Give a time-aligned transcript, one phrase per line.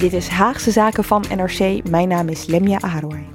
[0.00, 1.88] Dit is Haagse Zaken van NRC.
[1.88, 3.26] Mijn naam is Lemja Aharwai.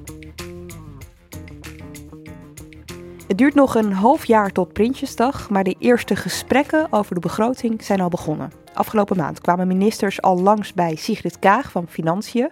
[3.27, 7.83] Het duurt nog een half jaar tot Prinsjesdag, maar de eerste gesprekken over de begroting
[7.83, 8.51] zijn al begonnen.
[8.73, 12.51] Afgelopen maand kwamen ministers al langs bij Sigrid Kaag van Financiën.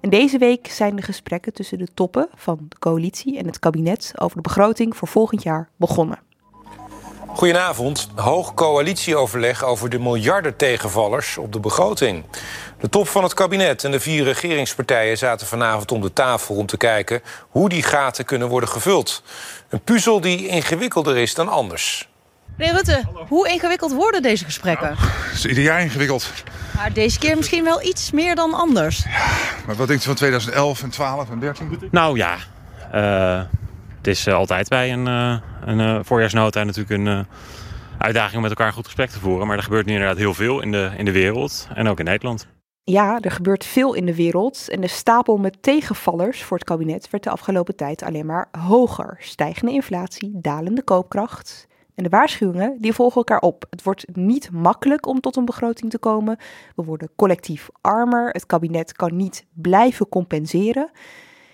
[0.00, 4.12] En deze week zijn de gesprekken tussen de toppen van de coalitie en het kabinet
[4.16, 6.18] over de begroting voor volgend jaar begonnen.
[7.34, 8.08] Goedenavond.
[8.14, 12.24] Hoog coalitieoverleg over de miljarden tegenvallers op de begroting.
[12.80, 16.66] De top van het kabinet en de vier regeringspartijen zaten vanavond om de tafel om
[16.66, 19.22] te kijken hoe die gaten kunnen worden gevuld.
[19.68, 22.08] Een puzzel die ingewikkelder is dan anders.
[22.56, 24.96] Meneer Rutte, hoe ingewikkeld worden deze gesprekken?
[24.98, 26.32] Nou, het is ieder jaar ingewikkeld.
[26.76, 29.04] Maar deze keer misschien wel iets meer dan anders.
[29.66, 31.88] Maar wat denkt u van 2011 en 12 en 13?
[31.90, 32.36] Nou ja,
[32.94, 33.42] uh,
[33.96, 37.26] het is uh, altijd bij een, uh, een voorjaarsnota natuurlijk een
[37.98, 39.46] uitdaging om met elkaar een goed gesprek te voeren.
[39.46, 42.04] Maar er gebeurt nu inderdaad heel veel in de, in de wereld en ook in
[42.04, 42.46] Nederland.
[42.90, 47.10] Ja, er gebeurt veel in de wereld en de stapel met tegenvallers voor het kabinet
[47.10, 49.16] werd de afgelopen tijd alleen maar hoger.
[49.18, 51.66] Stijgende inflatie, dalende koopkracht.
[51.94, 53.66] En de waarschuwingen die volgen elkaar op.
[53.70, 56.36] Het wordt niet makkelijk om tot een begroting te komen.
[56.76, 58.28] We worden collectief armer.
[58.28, 60.90] Het kabinet kan niet blijven compenseren.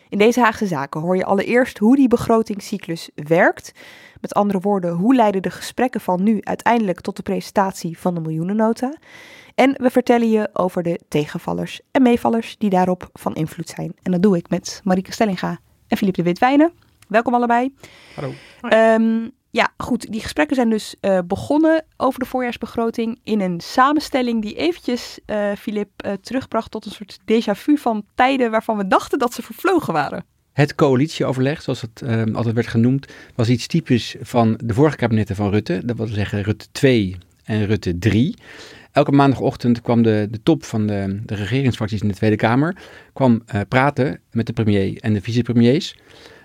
[0.09, 3.73] In deze Haagse zaken hoor je allereerst hoe die begrotingscyclus werkt.
[4.21, 8.21] Met andere woorden, hoe leiden de gesprekken van nu uiteindelijk tot de presentatie van de
[8.21, 8.95] miljoenennota?
[9.57, 13.93] En we vertellen je over de tegenvallers en meevallers die daarop van invloed zijn.
[14.03, 15.59] En dat doe ik met Marieke Stellinga
[15.89, 16.73] en Philippe de Witwijnen.
[17.09, 17.75] Welkom allebei.
[18.15, 18.33] Hallo.
[18.95, 20.13] Um, ja, goed.
[20.13, 25.53] Die gesprekken zijn dus uh, begonnen over de voorjaarsbegroting in een samenstelling die eventjes, uh,
[25.59, 29.43] Philippe, uh, terugbracht tot een soort déjà vu van tijden waarvan we dachten dat ze
[29.43, 30.25] vervlogen waren.
[30.53, 32.03] Het coalitieoverleg, zoals het
[32.33, 35.81] altijd werd genoemd, was iets typisch van de vorige kabinetten van Rutte.
[35.85, 38.35] Dat wil zeggen Rutte 2 en Rutte 3.
[38.97, 42.77] Elke maandagochtend kwam de, de top van de, de regeringsfracties in de Tweede Kamer
[43.13, 45.97] kwam, praten met de premier en de vicepremiers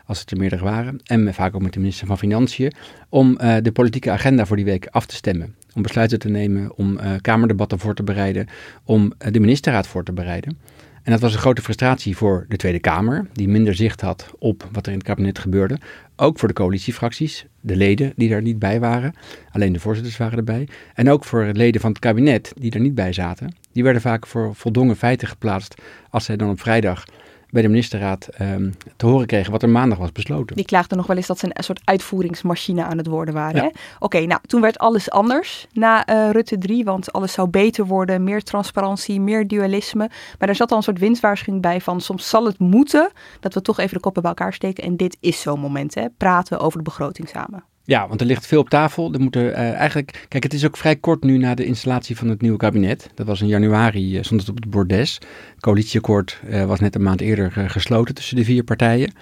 [0.06, 2.72] als het er meerdere waren, en vaak ook met de minister van Financiën,
[3.10, 5.56] om uh, de politieke agenda voor die week af te stemmen.
[5.74, 8.48] Om besluiten te nemen, om uh, kamerdebatten voor te bereiden,
[8.84, 10.58] om de ministerraad voor te bereiden.
[11.04, 14.68] En dat was een grote frustratie voor de Tweede Kamer, die minder zicht had op
[14.72, 15.78] wat er in het kabinet gebeurde.
[16.22, 19.14] Ook voor de coalitiefracties, de leden die er niet bij waren.
[19.52, 20.68] Alleen de voorzitters waren erbij.
[20.94, 23.56] En ook voor leden van het kabinet die er niet bij zaten.
[23.72, 27.06] Die werden vaak voor voldongen feiten geplaatst als zij dan op vrijdag
[27.52, 30.56] bij de ministerraad um, te horen kregen wat er maandag was besloten.
[30.56, 33.62] Die klaagden nog wel eens dat ze een soort uitvoeringsmachine aan het worden waren.
[33.62, 33.68] Ja.
[33.68, 37.86] Oké, okay, nou toen werd alles anders na uh, Rutte 3, want alles zou beter
[37.86, 40.10] worden, meer transparantie, meer dualisme.
[40.40, 43.62] Maar er zat al een soort winstwaarschuwing bij van soms zal het moeten dat we
[43.62, 44.84] toch even de koppen bij elkaar steken.
[44.84, 46.10] En dit is zo'n moment, hè?
[46.18, 47.71] praten over de begroting samen.
[47.84, 49.14] Ja, want er ligt veel op tafel.
[49.14, 50.26] Er moeten uh, eigenlijk.
[50.28, 53.10] Kijk, het is ook vrij kort nu na de installatie van het nieuwe kabinet.
[53.16, 55.14] Dat was in januari, uh, stond het op het bordes.
[55.54, 59.14] Het coalitieakkoord uh, was net een maand eerder gesloten tussen de vier partijen.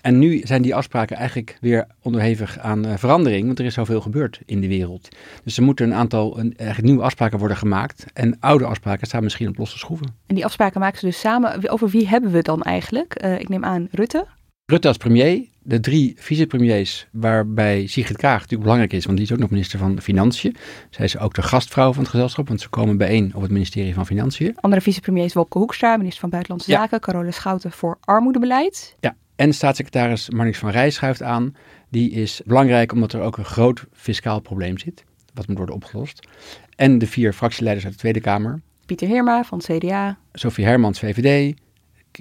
[0.00, 4.40] En nu zijn die afspraken eigenlijk weer onderhevig aan verandering, want er is zoveel gebeurd
[4.46, 5.08] in de wereld.
[5.44, 8.06] Dus er moeten een aantal een, nieuwe afspraken worden gemaakt.
[8.12, 10.06] En oude afspraken staan misschien op losse schroeven.
[10.26, 11.70] En die afspraken maken ze dus samen.
[11.70, 13.14] Over wie hebben we dan eigenlijk?
[13.38, 14.26] ik neem aan Rutte.
[14.66, 19.32] Rutte als premier, de drie vicepremiers, waarbij Sigrid Kaag natuurlijk belangrijk is, want die is
[19.32, 20.56] ook nog minister van Financiën.
[20.90, 23.94] Zij is ook de gastvrouw van het gezelschap, want ze komen bijeen op het ministerie
[23.94, 24.56] van Financiën.
[24.60, 26.78] Andere vicepremier is Wopke Hoekstra, minister van Buitenlandse ja.
[26.80, 28.96] Zaken, Carole Schouten voor armoedebeleid.
[29.00, 31.54] Ja, en staatssecretaris Marnix van Rij schuift aan.
[31.88, 36.28] Die is belangrijk omdat er ook een groot fiscaal probleem zit, wat moet worden opgelost.
[36.76, 40.18] En de vier fractieleiders uit de Tweede Kamer, Pieter Heerma van het CDA.
[40.32, 41.56] Sophie Hermans, VVD.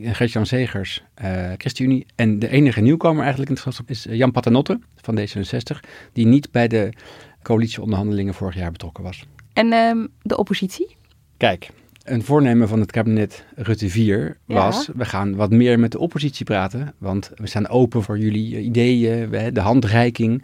[0.02, 2.06] Gert-Jan Zegers, uh, ChristenUnie.
[2.16, 6.52] En de enige nieuwkomer eigenlijk in het gezelschap is Jan Paternotte van D66, die niet
[6.52, 6.94] bij de
[7.42, 9.26] coalitieonderhandelingen vorig jaar betrokken was.
[9.54, 10.96] En uh, de oppositie?
[11.38, 11.70] Kijk,
[12.04, 14.94] een voornemen van het kabinet Rutte 4 was, ja.
[14.96, 19.30] we gaan wat meer met de oppositie praten, want we staan open voor jullie ideeën,
[19.54, 20.44] de handreiking.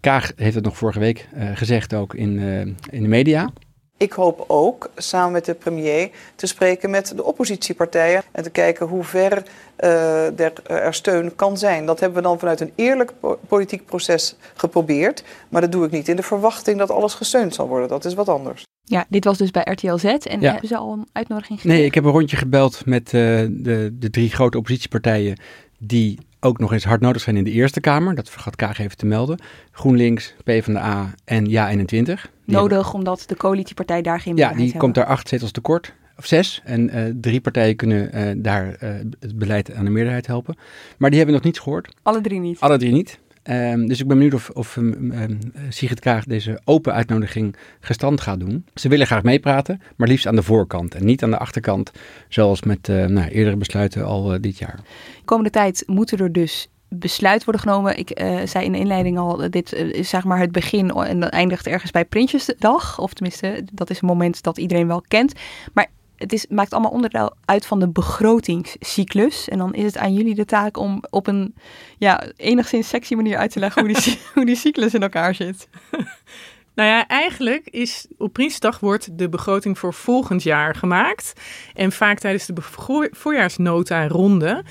[0.00, 3.50] Kaag heeft het nog vorige week uh, gezegd ook in, uh, in de media.
[4.04, 8.86] Ik hoop ook samen met de premier te spreken met de oppositiepartijen en te kijken
[8.86, 9.42] hoe ver
[9.80, 11.86] uh, er, er, steun kan zijn.
[11.86, 13.12] Dat hebben we dan vanuit een eerlijk
[13.48, 15.24] politiek proces geprobeerd.
[15.48, 17.88] Maar dat doe ik niet in de verwachting dat alles gesteund zal worden.
[17.88, 18.62] Dat is wat anders.
[18.82, 20.04] Ja, dit was dus bij RTL Z.
[20.04, 20.50] En ja.
[20.50, 21.78] hebben ze al een uitnodiging gegeven?
[21.78, 23.12] Nee, ik heb een rondje gebeld met uh,
[23.50, 25.38] de, de drie grote oppositiepartijen
[25.78, 28.14] die ook nog eens hard nodig zijn in de Eerste Kamer.
[28.14, 29.38] Dat vergat Kaag even te melden.
[29.70, 32.33] GroenLinks, PvdA en Ja21.
[32.44, 35.94] Nodig omdat de coalitiepartij daar geen Ja, die komt daar acht zetels tekort.
[36.18, 36.60] Of zes.
[36.64, 40.56] En uh, drie partijen kunnen uh, daar uh, het beleid aan de meerderheid helpen.
[40.98, 41.94] Maar die hebben we nog niet gehoord.
[42.02, 42.60] Alle drie niet?
[42.60, 43.18] Alle drie niet.
[43.50, 45.38] Um, dus ik ben benieuwd of, of um, um,
[45.68, 48.66] Sigrid Kaag deze open uitnodiging gestand gaat doen.
[48.74, 51.92] Ze willen graag meepraten, maar liefst aan de voorkant en niet aan de achterkant,
[52.28, 54.76] zoals met nou, eerdere besluiten al dit jaar.
[54.76, 57.98] De komende tijd moeten er dus besluit worden genomen.
[57.98, 61.30] Ik uh, zei in de inleiding al, dit is zeg maar het begin en dat
[61.30, 62.98] eindigt ergens bij Prinsjesdag.
[62.98, 65.32] Of tenminste, dat is een moment dat iedereen wel kent.
[65.72, 69.48] Maar het is, maakt allemaal onderdeel uit van de begrotingscyclus.
[69.48, 71.54] En dan is het aan jullie de taak om op een
[71.98, 75.68] ja, enigszins sexy manier uit te leggen hoe die, hoe die cyclus in elkaar zit.
[76.74, 81.32] Nou ja, eigenlijk is op Prinsdag wordt de begroting voor volgend jaar gemaakt.
[81.74, 82.54] En vaak tijdens de
[83.10, 84.64] voorjaarsnota ronde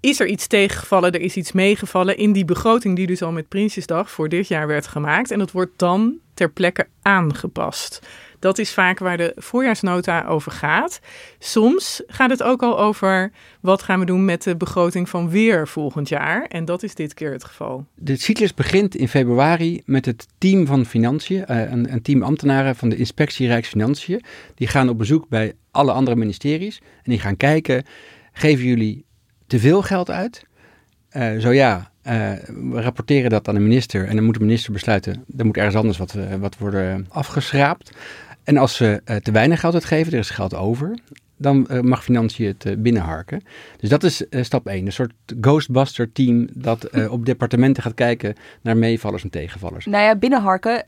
[0.00, 3.48] is er iets tegengevallen, er is iets meegevallen in die begroting die dus al met
[3.48, 5.30] Prinsjesdag voor dit jaar werd gemaakt.
[5.30, 8.00] En dat wordt dan ter plekke aangepast.
[8.38, 11.00] Dat is vaak waar de voorjaarsnota over gaat.
[11.38, 15.68] Soms gaat het ook al over wat gaan we doen met de begroting van weer
[15.68, 16.44] volgend jaar.
[16.44, 17.86] En dat is dit keer het geval.
[17.94, 22.88] De cyclus begint in februari met het team van Financiën, een, een, team ambtenaren van
[22.88, 24.22] de Inspectie Rijksfinanciën.
[24.54, 27.84] Die gaan op bezoek bij alle andere ministeries en die gaan kijken,
[28.32, 29.06] geven jullie
[29.48, 30.46] te veel geld uit?
[31.12, 32.12] Uh, zo ja, uh,
[32.70, 35.76] we rapporteren dat aan de minister en dan moet de minister besluiten, er moet ergens
[35.76, 37.92] anders wat, wat worden afgeschraapt.
[38.44, 40.98] En als ze te weinig geld uitgeven, er is geld over,
[41.36, 43.42] dan mag financiën het binnenharken.
[43.76, 44.86] Dus dat is stap 1.
[44.86, 49.86] Een soort Ghostbuster team dat op departementen gaat kijken naar meevallers en tegenvallers.
[49.86, 50.84] Nou ja, binnenharken,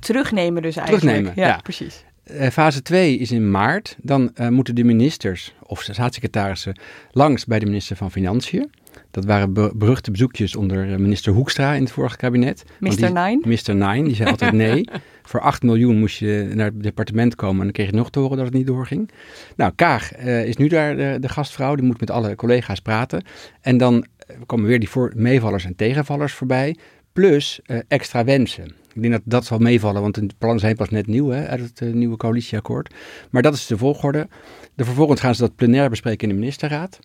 [0.00, 1.06] terugnemen dus eigenlijk.
[1.06, 1.46] Terugnemen, ja.
[1.46, 1.60] ja.
[1.62, 2.04] precies.
[2.50, 3.96] Fase 2 is in maart.
[4.02, 6.78] Dan moeten de ministers of staatssecretarissen
[7.10, 8.70] langs bij de minister van Financiën.
[9.10, 12.64] Dat waren beruchte bezoekjes onder minister Hoekstra in het vorige kabinet.
[12.80, 13.12] Mr.
[13.12, 13.40] Nine?
[13.42, 13.74] Mr.
[13.74, 14.88] Nine, die zei altijd nee.
[15.22, 18.18] Voor 8 miljoen moest je naar het departement komen en dan kreeg je nog te
[18.18, 19.10] horen dat het niet doorging.
[19.56, 23.24] Nou, Kaag uh, is nu daar de, de, gastvrouw, die moet met alle collega's praten.
[23.60, 24.06] En dan
[24.46, 26.76] komen weer die voor, meevallers en tegenvallers voorbij,
[27.12, 28.74] plus uh, extra wensen.
[28.96, 31.60] Ik denk dat dat zal meevallen, want de plannen zijn pas net nieuw hè, uit
[31.60, 32.94] het uh, nieuwe coalitieakkoord.
[33.30, 34.28] Maar dat is de volgorde.
[34.74, 36.98] De vervolgens gaan ze dat plenair bespreken in de ministerraad.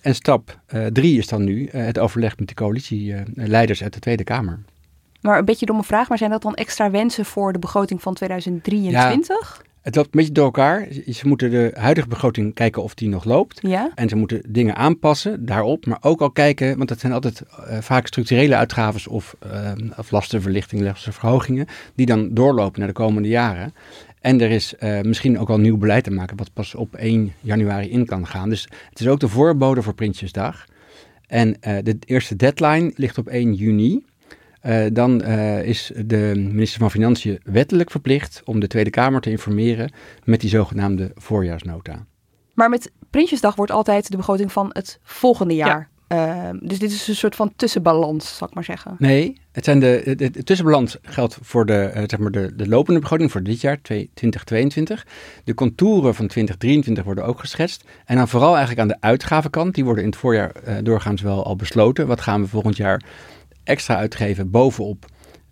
[0.00, 0.60] En stap
[0.92, 4.58] drie is dan nu het overleg met de coalitieleiders uit de Tweede Kamer.
[5.20, 8.14] Maar een beetje domme vraag, maar zijn dat dan extra wensen voor de begroting van
[8.14, 9.62] 2023?
[9.62, 10.88] Ja, het loopt een beetje door elkaar.
[11.06, 13.58] Ze moeten de huidige begroting kijken of die nog loopt.
[13.62, 13.90] Ja.
[13.94, 17.78] En ze moeten dingen aanpassen daarop, maar ook al kijken, want dat zijn altijd uh,
[17.78, 23.74] vaak structurele uitgaves of, uh, of lastenverlichting, lastenverhogingen, die dan doorlopen naar de komende jaren.
[24.20, 27.32] En er is uh, misschien ook al nieuw beleid te maken, wat pas op 1
[27.40, 28.48] januari in kan gaan.
[28.48, 30.66] Dus het is ook de voorbode voor Prinsjesdag.
[31.26, 34.04] En de eerste deadline ligt op 1 juni.
[34.62, 39.30] Uh, dan uh, is de minister van Financiën wettelijk verplicht om de Tweede Kamer te
[39.30, 39.92] informeren
[40.24, 42.06] met die zogenaamde voorjaarsnota.
[42.54, 45.78] Maar met Prinsjesdag wordt altijd de begroting van het volgende jaar.
[45.78, 45.96] Ja.
[46.52, 48.94] Uh, dus dit is een soort van tussenbalans, zal ik maar zeggen.
[48.98, 53.00] Nee, het zijn de, de, de tussenbalans geldt voor de, zeg maar de, de lopende
[53.00, 55.06] begroting voor dit jaar, 2022.
[55.44, 57.84] De contouren van 2023 worden ook geschetst.
[58.04, 61.56] En dan vooral eigenlijk aan de uitgavenkant, die worden in het voorjaar doorgaans wel al
[61.56, 62.06] besloten.
[62.06, 63.02] Wat gaan we volgend jaar
[63.68, 65.06] extra uitgeven bovenop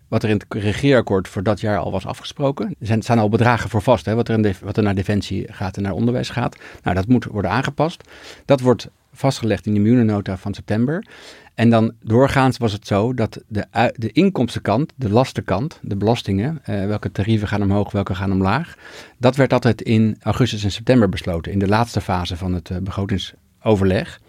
[0.07, 2.67] wat er in het regeerakkoord voor dat jaar al was afgesproken.
[2.79, 5.53] Er zijn, staan al bedragen voor vast, hè, wat, er in wat er naar defensie
[5.53, 6.57] gaat en naar onderwijs gaat.
[6.83, 8.09] Nou, dat moet worden aangepast.
[8.45, 11.05] Dat wordt vastgelegd in de miljoenennota van september.
[11.53, 16.85] En dan doorgaans was het zo dat de, de inkomstenkant, de lastenkant, de belastingen, eh,
[16.85, 18.77] welke tarieven gaan omhoog, welke gaan omlaag,
[19.17, 22.77] dat werd altijd in augustus en september besloten, in de laatste fase van het uh,
[22.77, 24.19] begrotingsoverleg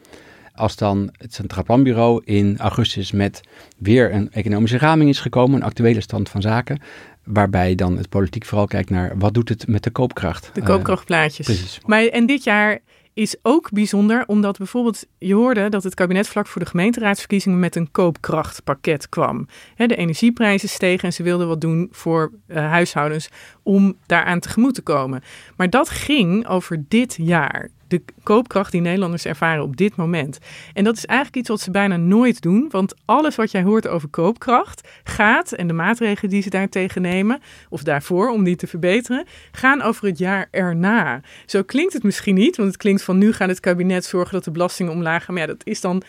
[0.59, 3.41] als dan het Centraal Planbureau in augustus met
[3.79, 6.81] weer een economische raming is gekomen, een actuele stand van zaken,
[7.25, 10.51] waarbij dan het politiek vooral kijkt naar wat doet het met de koopkracht.
[10.53, 11.47] De Eh, koopkrachtplaatjes.
[11.47, 11.81] precies.
[11.87, 12.79] Maar, en dit jaar
[13.15, 17.77] is ook bijzonder, omdat bijvoorbeeld je hoorde dat het kabinet vlak voor de gemeenteraadsverkiezingen met
[17.77, 19.47] een koopkrachtpakket kwam.
[19.77, 23.29] De energieprijzen stegen en ze wilden wat doen voor eh, huishoudens
[23.63, 25.23] om daaraan tegemoet te komen.
[25.57, 27.69] Maar dat ging over dit jaar.
[27.89, 30.39] De koopkracht die Nederlanders ervaren op dit moment.
[30.75, 32.67] En dat is eigenlijk iets wat ze bijna nooit doen.
[32.71, 37.41] Want alles wat jij hoort over koopkracht gaat, en de maatregelen die ze daartegen nemen,
[37.69, 41.21] of daarvoor om die te verbeteren, gaan over het jaar erna.
[41.47, 44.45] Zo klinkt het misschien niet, want het klinkt van nu gaat het kabinet zorgen dat
[44.45, 45.35] de belastingen omlaag gaan.
[45.35, 46.03] Maar ja, dat is dan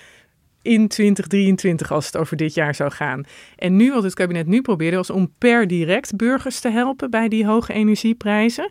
[0.62, 3.24] in 2023 als het over dit jaar zou gaan.
[3.56, 7.28] En nu wat het kabinet nu probeerde was om per direct burgers te helpen bij
[7.28, 8.70] die hoge energieprijzen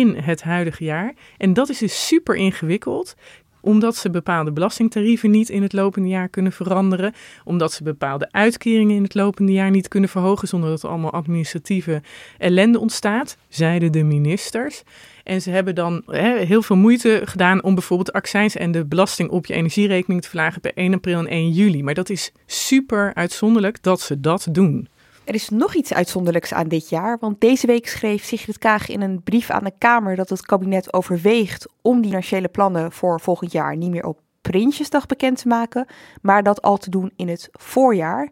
[0.00, 1.14] in het huidige jaar.
[1.38, 3.14] En dat is dus super ingewikkeld
[3.60, 7.14] omdat ze bepaalde belastingtarieven niet in het lopende jaar kunnen veranderen.
[7.44, 10.48] Omdat ze bepaalde uitkeringen in het lopende jaar niet kunnen verhogen.
[10.48, 12.02] zonder dat er allemaal administratieve
[12.38, 14.82] ellende ontstaat, zeiden de ministers.
[15.22, 19.46] En ze hebben dan heel veel moeite gedaan om bijvoorbeeld accijns en de belasting op
[19.46, 21.82] je energierekening te verlagen per 1 april en 1 juli.
[21.82, 24.88] Maar dat is super uitzonderlijk dat ze dat doen.
[25.24, 29.00] Er is nog iets uitzonderlijks aan dit jaar, want deze week schreef Sigrid Kaag in
[29.00, 33.52] een brief aan de Kamer dat het kabinet overweegt om die financiële plannen voor volgend
[33.52, 35.86] jaar niet meer op Prinsjesdag bekend te maken,
[36.22, 38.22] maar dat al te doen in het voorjaar.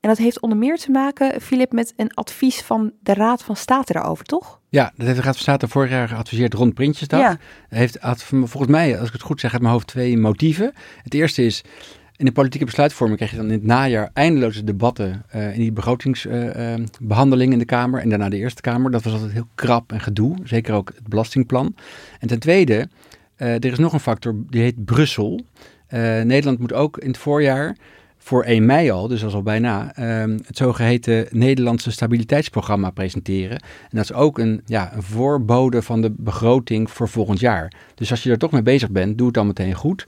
[0.00, 3.56] En dat heeft onder meer te maken, Filip, met een advies van de Raad van
[3.56, 4.60] State daarover, toch?
[4.68, 7.20] Ja, dat heeft de Raad van State vorig jaar geadviseerd rond Prinsjesdag.
[7.20, 7.38] Ja.
[7.68, 10.72] Heeft, had volgens mij, als ik het goed zeg, uit mijn hoofd twee motieven.
[11.02, 11.64] Het eerste is,
[12.20, 15.72] in de politieke besluitvorming krijg je dan in het najaar eindeloze debatten uh, in die
[15.72, 18.90] begrotingsbehandeling in de Kamer en daarna de Eerste Kamer.
[18.90, 21.74] Dat was altijd heel krap en gedoe, zeker ook het belastingplan.
[22.18, 22.88] En ten tweede,
[23.36, 25.40] uh, er is nog een factor, die heet Brussel.
[26.24, 27.76] Nederland moet ook in het voorjaar
[28.18, 33.56] voor 1 mei al, dus dat is al bijna, um, het zogeheten Nederlandse stabiliteitsprogramma presenteren.
[33.58, 37.72] En dat is ook een, ja, een voorbode van de begroting voor volgend jaar.
[37.94, 40.04] Dus als je er toch mee bezig bent, doe het dan meteen goed.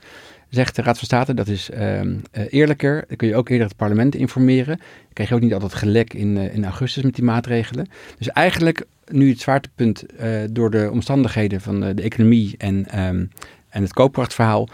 [0.53, 3.05] Zegt de Raad van State, dat is um, uh, eerlijker.
[3.09, 4.77] Dan kun je ook eerder het parlement informeren.
[4.77, 7.89] Dan krijg je ook niet altijd gelek in, uh, in augustus met die maatregelen.
[8.19, 13.31] Dus eigenlijk nu het zwaartepunt uh, door de omstandigheden van de economie en, um,
[13.69, 14.69] en het koopkrachtverhaal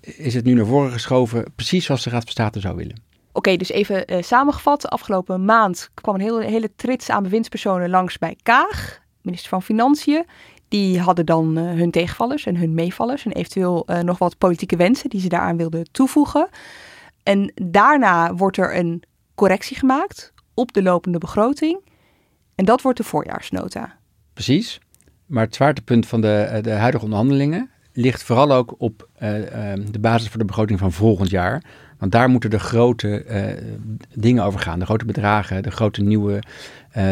[0.00, 3.02] is het nu naar voren geschoven, precies zoals de Raad van State zou willen.
[3.32, 4.88] Oké, dus even samengevat.
[4.88, 10.24] Afgelopen maand kwam een hele, hele trits aan bewindspersonen langs bij Kaag, minister van Financiën.
[10.70, 15.10] Die hadden dan uh, hun tegenvallers en hun meevallers en eventueel nog wat politieke wensen
[15.10, 16.48] die ze daaraan wilden toevoegen.
[17.22, 19.02] En daarna wordt er een
[19.34, 21.80] correctie gemaakt op de lopende begroting.
[22.54, 23.96] En dat wordt de voorjaarsnota.
[24.32, 24.80] Precies.
[25.26, 29.28] Maar het zwaartepunt van de, de huidige onderhandelingen ligt vooral ook op uh,
[29.90, 31.64] de basis voor de begroting van volgend jaar.
[31.98, 33.24] Want daar moeten de grote
[34.14, 34.78] dingen over gaan.
[34.78, 36.42] De grote bedragen, de grote nieuwe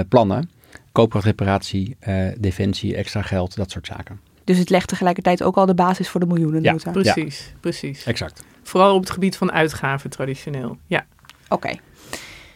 [0.09, 0.51] plannen.
[0.99, 1.97] Koopkrachtreparatie,
[2.39, 4.21] defensie, extra geld, dat soort zaken.
[4.45, 6.91] Dus het legt tegelijkertijd ook al de basis voor de miljoenennota.
[6.93, 7.59] Ja, precies, ja.
[7.61, 8.05] precies.
[8.05, 8.43] Exact.
[8.63, 11.07] Vooral op het gebied van uitgaven traditioneel, ja.
[11.45, 11.55] Oké.
[11.55, 11.81] Okay.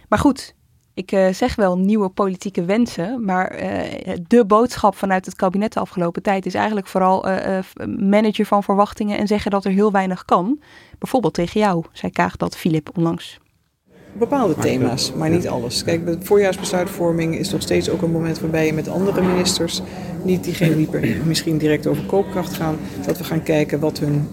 [0.09, 0.55] Maar goed,
[0.95, 5.81] ik uh, zeg wel nieuwe politieke wensen, maar uh, de boodschap vanuit het kabinet de
[5.81, 7.59] afgelopen tijd is eigenlijk vooral uh,
[7.99, 10.61] manager van verwachtingen en zeggen dat er heel weinig kan.
[10.99, 13.39] Bijvoorbeeld tegen jou, zei Kaag dat Filip onlangs.
[14.13, 15.85] Bepaalde thema's, maar niet alles.
[15.85, 19.83] Kijk, de voorjaarsbesluitvorming is nog steeds ook een moment waarbij je met andere ministers,
[20.23, 22.77] niet diegenen die misschien direct over koopkracht gaan,
[23.07, 24.29] dat we gaan kijken wat hun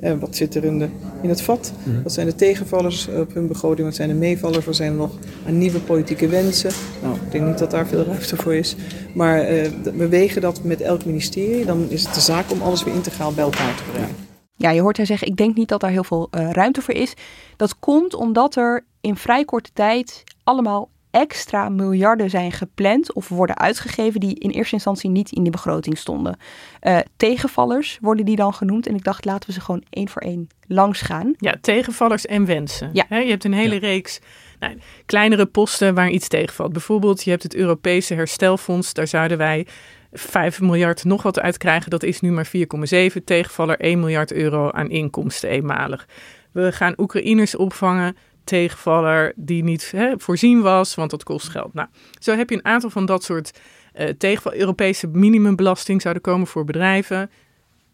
[0.00, 0.88] uh, wat zit er in, de,
[1.22, 1.72] in het vat?
[1.84, 2.02] Mm-hmm.
[2.02, 3.86] Wat zijn de tegenvallers op hun begroting?
[3.86, 4.64] Wat zijn de meevallers?
[4.64, 5.10] Wat zijn er nog
[5.46, 6.70] aan nieuwe politieke wensen?
[7.02, 8.76] Nou, ik denk niet dat daar veel ruimte voor is.
[9.14, 11.64] Maar uh, we wegen dat met elk ministerie.
[11.64, 14.14] Dan is het de zaak om alles weer integraal bij elkaar te brengen.
[14.56, 16.94] Ja, je hoort hij zeggen, ik denk niet dat daar heel veel uh, ruimte voor
[16.94, 17.14] is.
[17.56, 23.58] Dat komt omdat er in vrij korte tijd allemaal extra miljarden zijn gepland of worden
[23.58, 26.36] uitgegeven die in eerste instantie niet in de begroting stonden.
[26.82, 30.22] Uh, tegenvallers worden die dan genoemd en ik dacht laten we ze gewoon één voor
[30.22, 31.34] één langs gaan.
[31.38, 32.90] Ja, tegenvallers en wensen.
[32.92, 33.04] Ja.
[33.08, 33.80] He, je hebt een hele ja.
[33.80, 34.20] reeks
[34.58, 36.72] nou, kleinere posten waar iets tegenvalt.
[36.72, 39.66] Bijvoorbeeld je hebt het Europese herstelfonds, daar zouden wij
[40.12, 41.90] 5 miljard nog wat uit krijgen.
[41.90, 43.24] Dat is nu maar 4,7.
[43.24, 46.06] Tegenvaller 1 miljard euro aan inkomsten eenmalig.
[46.52, 48.16] We gaan Oekraïners opvangen
[48.50, 51.74] tegenvaller die niet hè, voorzien was, want dat kost geld.
[51.74, 51.88] Nou,
[52.18, 53.58] zo heb je een aantal van dat soort
[53.98, 54.54] uh, tegenval.
[54.54, 57.30] Europese minimumbelasting zouden komen voor bedrijven.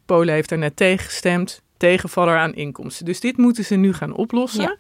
[0.07, 1.63] Polen heeft daar net tegen gestemd.
[1.77, 3.05] Tegenvaller aan inkomsten.
[3.05, 4.63] Dus dit moeten ze nu gaan oplossen.
[4.63, 4.77] Ja.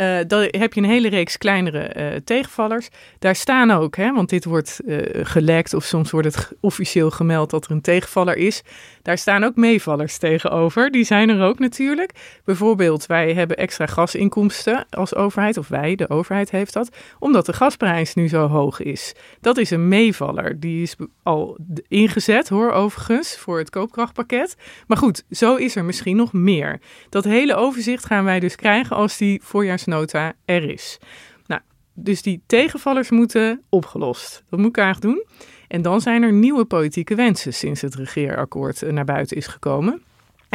[0.00, 2.88] Uh, dan heb je een hele reeks kleinere uh, tegenvallers.
[3.18, 7.50] Daar staan ook, hè, want dit wordt uh, gelekt of soms wordt het officieel gemeld
[7.50, 8.62] dat er een tegenvaller is.
[9.02, 10.90] Daar staan ook meevallers tegenover.
[10.90, 12.40] Die zijn er ook natuurlijk.
[12.44, 17.52] Bijvoorbeeld, wij hebben extra gasinkomsten als overheid, of wij, de overheid heeft dat, omdat de
[17.52, 19.14] gasprijs nu zo hoog is.
[19.40, 20.60] Dat is een meevaller.
[20.60, 21.58] Die is al
[21.88, 24.56] ingezet, hoor, overigens, voor het koopkrachtpakket.
[24.86, 26.80] Maar goed, zo is er misschien nog meer.
[27.08, 29.40] Dat hele overzicht gaan wij dus krijgen als die
[29.84, 30.98] voorjaarsnota er is.
[31.46, 31.60] Nou,
[31.92, 34.44] dus die tegenvallers moeten opgelost.
[34.48, 35.26] Dat moet ik eigenlijk doen.
[35.68, 40.02] En dan zijn er nieuwe politieke wensen sinds het regeerakkoord eh, naar buiten is gekomen.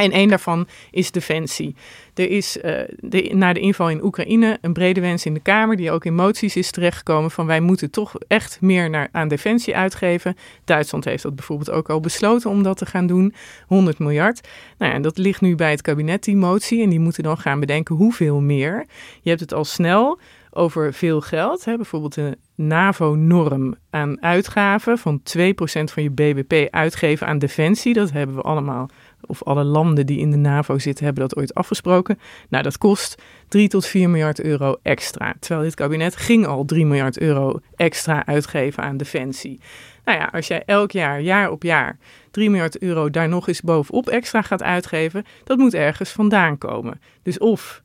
[0.04, 1.74] En een daarvan is defensie.
[2.14, 5.76] Er is uh, de, na de inval in Oekraïne een brede wens in de Kamer,
[5.76, 9.76] die ook in moties is terechtgekomen, van wij moeten toch echt meer naar, aan defensie
[9.76, 10.36] uitgeven.
[10.64, 13.34] Duitsland heeft dat bijvoorbeeld ook al besloten om dat te gaan doen,
[13.66, 14.48] 100 miljard.
[14.78, 17.38] Nou ja, en dat ligt nu bij het kabinet, die motie, en die moeten dan
[17.38, 18.86] gaan bedenken hoeveel meer.
[19.22, 20.18] Je hebt het al snel
[20.50, 21.64] over veel geld.
[21.64, 27.94] Hè, bijvoorbeeld de NAVO-norm aan uitgaven van 2% van je BBP uitgeven aan defensie.
[27.94, 28.90] Dat hebben we allemaal,
[29.26, 32.18] of alle landen die in de NAVO zitten, hebben dat ooit afgesproken.
[32.48, 35.34] Nou, dat kost 3 tot 4 miljard euro extra.
[35.40, 39.60] Terwijl dit kabinet ging al 3 miljard euro extra uitgeven aan defensie.
[40.04, 41.98] Nou ja, als jij elk jaar, jaar op jaar,
[42.30, 47.00] 3 miljard euro daar nog eens bovenop extra gaat uitgeven, dat moet ergens vandaan komen.
[47.22, 47.82] Dus of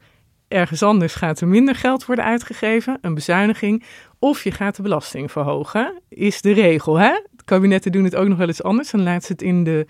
[0.48, 3.84] ergens anders gaat er minder geld worden uitgegeven, een bezuiniging,
[4.20, 6.98] of je gaat de belasting verhogen, is de regel.
[6.98, 7.12] Hè?
[7.32, 8.92] De kabinetten doen het ook nog wel eens anders.
[8.92, 9.86] Dan laten ze het in de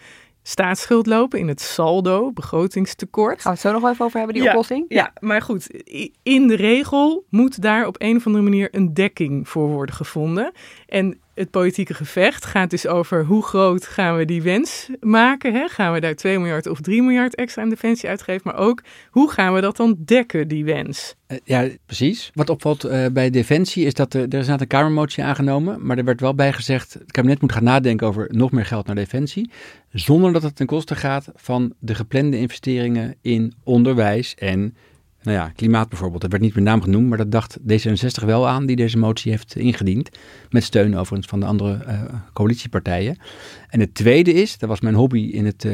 [0.48, 3.42] staatsschuld lopen, in het saldo, begrotingstekort.
[3.42, 4.86] Gaan we het zo nog wel even over hebben, die oplossing?
[4.88, 5.70] Ja, maar goed,
[6.24, 10.52] in de regel moet daar op een of andere manier een dekking voor worden gevonden.
[10.88, 15.54] En het politieke gevecht gaat dus over hoe groot gaan we die wens maken.
[15.54, 15.68] Hè?
[15.68, 18.42] Gaan we daar 2 miljard of 3 miljard extra aan defensie uitgeven?
[18.44, 21.15] Maar ook hoe gaan we dat dan dekken, die wens?
[21.27, 22.32] Uh, ja, precies.
[22.34, 25.86] Wat opvalt uh, bij defensie is dat er, er is een kamermotie aangenomen.
[25.86, 28.86] Maar er werd wel bij gezegd, het kabinet moet gaan nadenken over nog meer geld
[28.86, 29.50] naar defensie.
[29.92, 34.75] Zonder dat het ten koste gaat van de geplande investeringen in onderwijs en
[35.25, 38.48] nou ja, klimaat bijvoorbeeld, dat werd niet met naam genoemd, maar dat dacht D66 wel
[38.48, 40.10] aan, die deze motie heeft ingediend.
[40.50, 42.01] Met steun overigens van de andere uh,
[42.34, 43.17] coalitiepartijen.
[43.70, 45.72] En het tweede is, dat was mijn hobby in het, uh,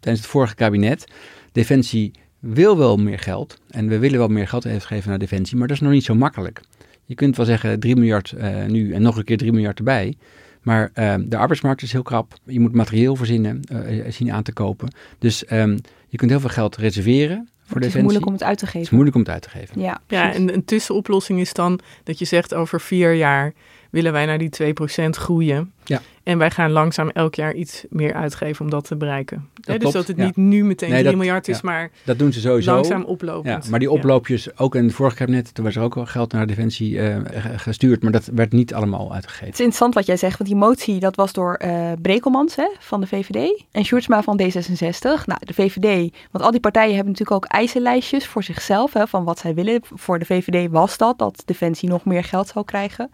[0.00, 1.12] tijdens het vorige kabinet,
[1.52, 3.58] Defensie wil wel meer geld.
[3.70, 6.14] En we willen wel meer geld uitgeven naar Defensie, maar dat is nog niet zo
[6.14, 6.60] makkelijk.
[7.04, 10.16] Je kunt wel zeggen 3 miljard uh, nu en nog een keer 3 miljard erbij.
[10.62, 10.90] Maar
[11.28, 12.34] de arbeidsmarkt is heel krap.
[12.44, 13.60] Je moet materieel verzinnen,
[14.08, 14.88] zien aan te kopen.
[15.18, 15.78] Dus um,
[16.08, 18.78] je kunt heel veel geld reserveren voor het is moeilijk om het uit te geven.
[18.78, 19.80] Het is moeilijk om het uit te geven.
[19.80, 23.52] Ja, ja en een tussenoplossing is dan dat je zegt over vier jaar
[23.90, 25.72] willen wij naar die 2% groeien.
[25.84, 26.00] Ja.
[26.24, 29.48] En wij gaan langzaam elk jaar iets meer uitgeven om dat te bereiken.
[29.54, 32.40] Dat dus dat het niet nu meteen nee, 3 miljard is, maar dat doen ze
[32.40, 32.72] sowieso.
[32.74, 33.64] langzaam oplopend.
[33.64, 36.32] Ja, maar die oploopjes, ook in het vorige kabinet, toen was er ook wel geld
[36.32, 37.16] naar Defensie uh,
[37.56, 39.46] gestuurd, maar dat werd niet allemaal uitgegeven.
[39.46, 42.68] Het is interessant wat jij zegt, want die motie dat was door uh, Brekelmans hè,
[42.78, 45.02] van de VVD en Sjoerdsma van D66.
[45.02, 49.24] Nou, de VVD, want al die partijen hebben natuurlijk ook eisenlijstjes voor zichzelf, hè, van
[49.24, 49.80] wat zij willen.
[49.94, 53.10] Voor de VVD was dat, dat Defensie nog meer geld zou krijgen.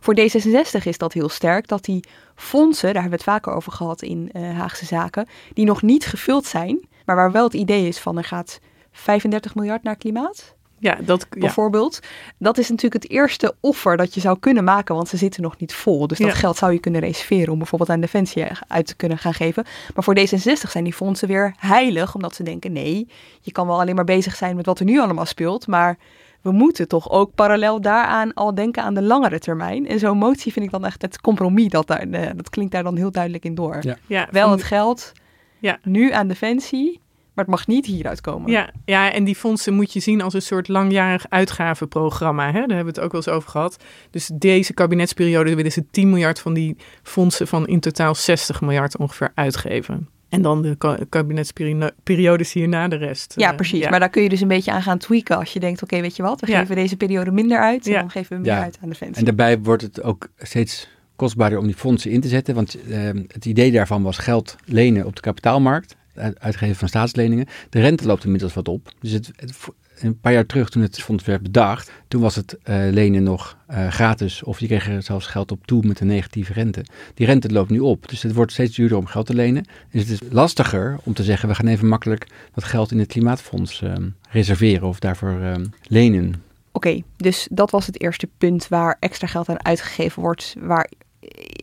[0.00, 3.72] Voor D66 is dat heel sterk, dat die fondsen, daar hebben we het vaker over
[3.72, 7.88] gehad in uh, Haagse Zaken, die nog niet gevuld zijn, maar waar wel het idee
[7.88, 8.60] is van er gaat
[8.92, 10.54] 35 miljard naar klimaat.
[10.82, 12.00] Ja, dat bijvoorbeeld.
[12.38, 15.58] Dat is natuurlijk het eerste offer dat je zou kunnen maken, want ze zitten nog
[15.58, 16.06] niet vol.
[16.06, 19.34] Dus dat geld zou je kunnen reserveren om bijvoorbeeld aan defensie uit te kunnen gaan
[19.34, 19.64] geven.
[19.94, 23.08] Maar voor D66 zijn die fondsen weer heilig, omdat ze denken: nee,
[23.40, 25.98] je kan wel alleen maar bezig zijn met wat er nu allemaal speelt, maar
[26.42, 29.86] we moeten toch ook parallel daaraan al denken aan de langere termijn.
[29.86, 32.82] En zo'n motie vind ik dan echt het compromis, dat, daar, eh, dat klinkt daar
[32.82, 33.78] dan heel duidelijk in door.
[33.80, 33.96] Ja.
[34.06, 35.12] ja Wel het geld
[35.58, 35.78] ja.
[35.82, 37.00] nu aan defensie,
[37.34, 38.50] maar het mag niet hieruit komen.
[38.50, 42.46] Ja, ja, en die fondsen moet je zien als een soort langjarig uitgavenprogramma.
[42.46, 42.52] Hè?
[42.52, 43.76] Daar hebben we het ook wel eens over gehad.
[44.10, 48.96] Dus deze kabinetsperiode willen ze 10 miljard van die fondsen van in totaal 60 miljard
[48.96, 50.08] ongeveer uitgeven.
[50.32, 50.76] En dan de
[51.08, 53.34] kabinetsperiodes hierna de rest.
[53.36, 53.88] Ja, eh, precies.
[53.88, 56.16] Maar daar kun je dus een beetje aan gaan tweaken als je denkt, oké, weet
[56.16, 58.88] je wat, we geven deze periode minder uit en dan geven we meer uit aan
[58.88, 59.18] de fans.
[59.18, 63.10] En daarbij wordt het ook steeds kostbaarder om die fondsen in te zetten, want uh,
[63.26, 65.96] het idee daarvan was geld lenen op de kapitaalmarkt,
[66.38, 67.46] uitgeven van staatsleningen.
[67.70, 68.92] De rente loopt inmiddels wat op.
[69.00, 69.54] Dus het, het,
[70.02, 73.56] een paar jaar terug, toen het fonds werd bedacht, toen was het uh, lenen nog
[73.70, 74.42] uh, gratis.
[74.42, 76.84] Of je kreeg er zelfs geld op toe met een negatieve rente.
[77.14, 78.08] Die rente loopt nu op.
[78.08, 79.64] Dus het wordt steeds duurder om geld te lenen.
[79.90, 83.08] Dus het is lastiger om te zeggen, we gaan even makkelijk wat geld in het
[83.08, 83.92] klimaatfonds uh,
[84.30, 86.42] reserveren of daarvoor lenen.
[86.72, 90.90] Oké, dus dat was het eerste punt waar extra geld aan uitgegeven wordt, waar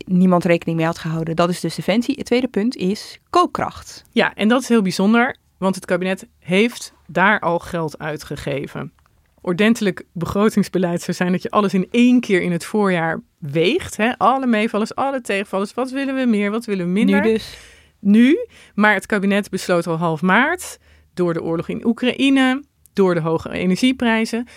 [0.06, 1.36] niemand rekening mee had gehouden.
[1.36, 2.16] Dat is dus defensie.
[2.18, 4.04] Het tweede punt is koopkracht.
[4.12, 8.94] Ja, en dat is heel bijzonder, want het kabinet heeft daar al geld uitgegeven.
[9.42, 13.98] ordentelijk begrotingsbeleid zou zijn dat je alles in één keer in het voorjaar weegt.
[13.98, 14.18] Hè?
[14.18, 15.74] Alle meevallers, alle tegenvallers.
[15.74, 17.22] Wat willen we meer, wat willen we minder?
[17.22, 17.58] Nu dus.
[18.00, 20.80] Nu, maar het kabinet besloot al half maart
[21.14, 24.48] door de oorlog in Oekraïne, door de hoge energieprijzen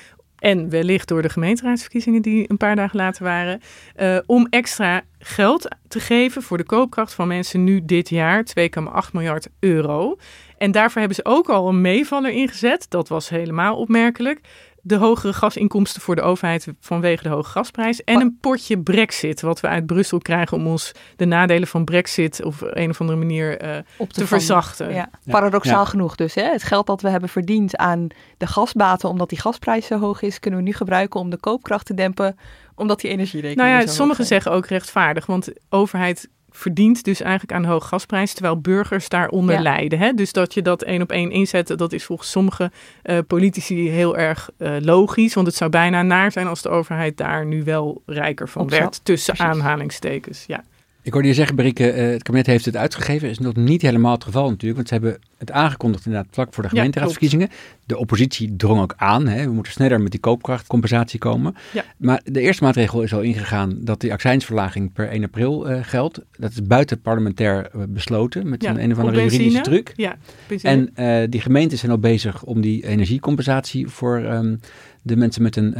[0.42, 3.60] en wellicht door de gemeenteraadsverkiezingen die een paar dagen later waren,
[4.00, 9.12] uh, om extra geld te geven voor de koopkracht van mensen nu dit jaar, 2,8
[9.12, 10.16] miljard euro.
[10.62, 12.86] En daarvoor hebben ze ook al een meevaller ingezet.
[12.88, 14.40] Dat was helemaal opmerkelijk
[14.82, 18.04] de hogere gasinkomsten voor de overheid vanwege de hoge gasprijs.
[18.04, 22.44] En een potje brexit, wat we uit Brussel krijgen om ons de nadelen van brexit
[22.44, 24.94] op een of andere manier uh, Op te, te verzachten.
[24.94, 25.10] Ja.
[25.26, 26.34] Paradoxaal genoeg dus.
[26.34, 26.42] Hè?
[26.44, 28.06] Het geld dat we hebben verdiend aan
[28.38, 31.86] de gasbaten, omdat die gasprijs zo hoog is, kunnen we nu gebruiken om de koopkracht
[31.86, 32.38] te dempen,
[32.74, 33.68] omdat die energierekening.
[33.68, 37.86] Nou ja, sommigen zeggen ook rechtvaardig, want de overheid verdient dus eigenlijk aan de hoge
[37.86, 39.98] gasprijs, terwijl burgers daaronder lijden.
[39.98, 40.12] Hè?
[40.12, 42.70] Dus dat je dat één op één inzet, dat is volgens sommige
[43.04, 45.34] uh, politici heel erg uh, logisch.
[45.34, 49.04] Want het zou bijna naar zijn als de overheid daar nu wel rijker van werd,
[49.04, 50.44] tussen aanhalingstekens.
[50.46, 50.64] Ja.
[51.04, 53.28] Ik hoorde je zeggen, Brieke, uh, het kabinet heeft het uitgegeven.
[53.28, 56.62] is nog niet helemaal het geval natuurlijk, want ze hebben het aangekondigd inderdaad vlak voor
[56.62, 57.48] de gemeenteraadsverkiezingen.
[57.86, 61.56] de oppositie drong ook aan, hè, we moeten sneller met die koopkrachtcompensatie komen.
[61.72, 61.84] Ja.
[61.96, 66.20] Maar de eerste maatregel is al ingegaan dat die accijnsverlaging per 1 april uh, geldt.
[66.36, 69.92] Dat is buiten parlementair uh, besloten met een, een of andere juridische truc.
[69.96, 70.16] Ja,
[70.62, 70.92] en
[71.30, 74.18] die gemeenten zijn al bezig om die energiecompensatie voor...
[74.18, 74.60] Um,
[75.04, 75.74] de mensen met een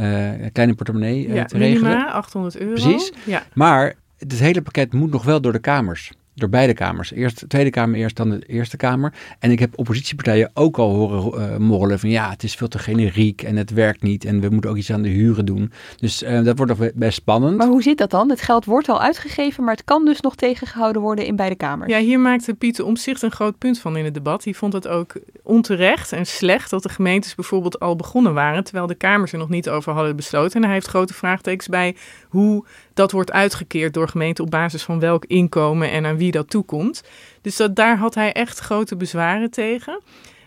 [0.51, 1.91] kleine portemonnee ja, te regelen.
[1.91, 2.73] Minima, 800 euro.
[2.73, 3.11] Precies.
[3.25, 3.43] Ja.
[3.53, 3.95] Maar
[4.31, 6.11] het hele pakket moet nog wel door de kamers.
[6.35, 7.11] Door beide kamers.
[7.11, 9.13] Eerst de Tweede Kamer, eerst dan de Eerste Kamer.
[9.39, 12.79] En ik heb oppositiepartijen ook al horen uh, morrelen van ja, het is veel te
[12.79, 15.71] generiek en het werkt niet en we moeten ook iets aan de huren doen.
[15.95, 17.57] Dus uh, dat wordt nog best spannend.
[17.57, 18.29] Maar hoe zit dat dan?
[18.29, 21.91] Het geld wordt al uitgegeven, maar het kan dus nog tegengehouden worden in beide kamers.
[21.91, 24.43] Ja, hier maakte Pieter Omzicht een groot punt van in het debat.
[24.43, 28.87] Die vond het ook onterecht en slecht dat de gemeentes bijvoorbeeld al begonnen waren, terwijl
[28.87, 30.55] de kamers er nog niet over hadden besloten.
[30.55, 31.95] En hij heeft grote vraagtekens bij
[32.29, 36.49] hoe dat wordt uitgekeerd door gemeenten op basis van welk inkomen en aan wie dat
[36.49, 37.03] toekomt.
[37.41, 40.01] Dus dat, daar had hij echt grote bezwaren tegen.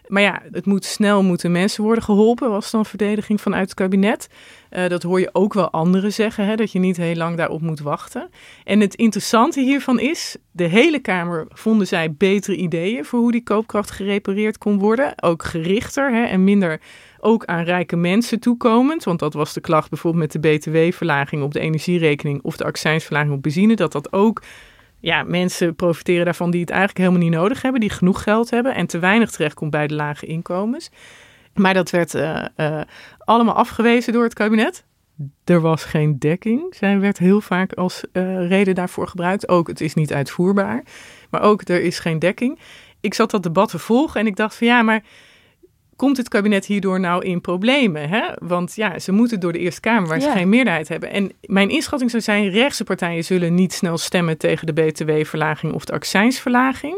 [0.07, 4.29] Maar ja, het moet snel moeten mensen worden geholpen, was dan verdediging vanuit het kabinet.
[4.71, 7.61] Uh, dat hoor je ook wel anderen zeggen, hè, dat je niet heel lang daarop
[7.61, 8.29] moet wachten.
[8.65, 13.43] En het interessante hiervan is, de hele Kamer vonden zij betere ideeën voor hoe die
[13.43, 15.23] koopkracht gerepareerd kon worden.
[15.23, 16.81] Ook gerichter hè, en minder
[17.27, 19.05] ook aan rijke mensen toekomend.
[19.05, 23.33] Want dat was de klacht bijvoorbeeld met de btw-verlaging op de energierekening of de accijnsverlaging
[23.33, 23.77] op benzine.
[23.77, 24.43] Dat dat ook
[25.01, 28.75] ja, mensen profiteren daarvan die het eigenlijk helemaal niet nodig hebben, die genoeg geld hebben
[28.75, 30.91] en te weinig terechtkomt bij de lage inkomens.
[31.55, 32.81] Maar dat werd uh, uh,
[33.19, 34.85] allemaal afgewezen door het kabinet.
[35.45, 36.75] Er was geen dekking.
[36.75, 39.49] Zij werd heel vaak als uh, reden daarvoor gebruikt.
[39.49, 40.83] Ook het is niet uitvoerbaar.
[41.31, 42.59] Maar ook er is geen dekking.
[43.01, 45.03] Ik zat dat debat te volgen en ik dacht van ja, maar
[45.97, 48.09] komt het kabinet hierdoor nou in problemen?
[48.09, 48.23] Hè?
[48.39, 51.11] Want ja, ze moeten door de Eerste Kamer waar ze geen meerderheid hebben.
[51.11, 55.85] En mijn inschatting zou zijn, rechtse partijen zullen niet snel stemmen tegen de btw-verlaging of
[55.85, 56.97] de accijnsverlaging.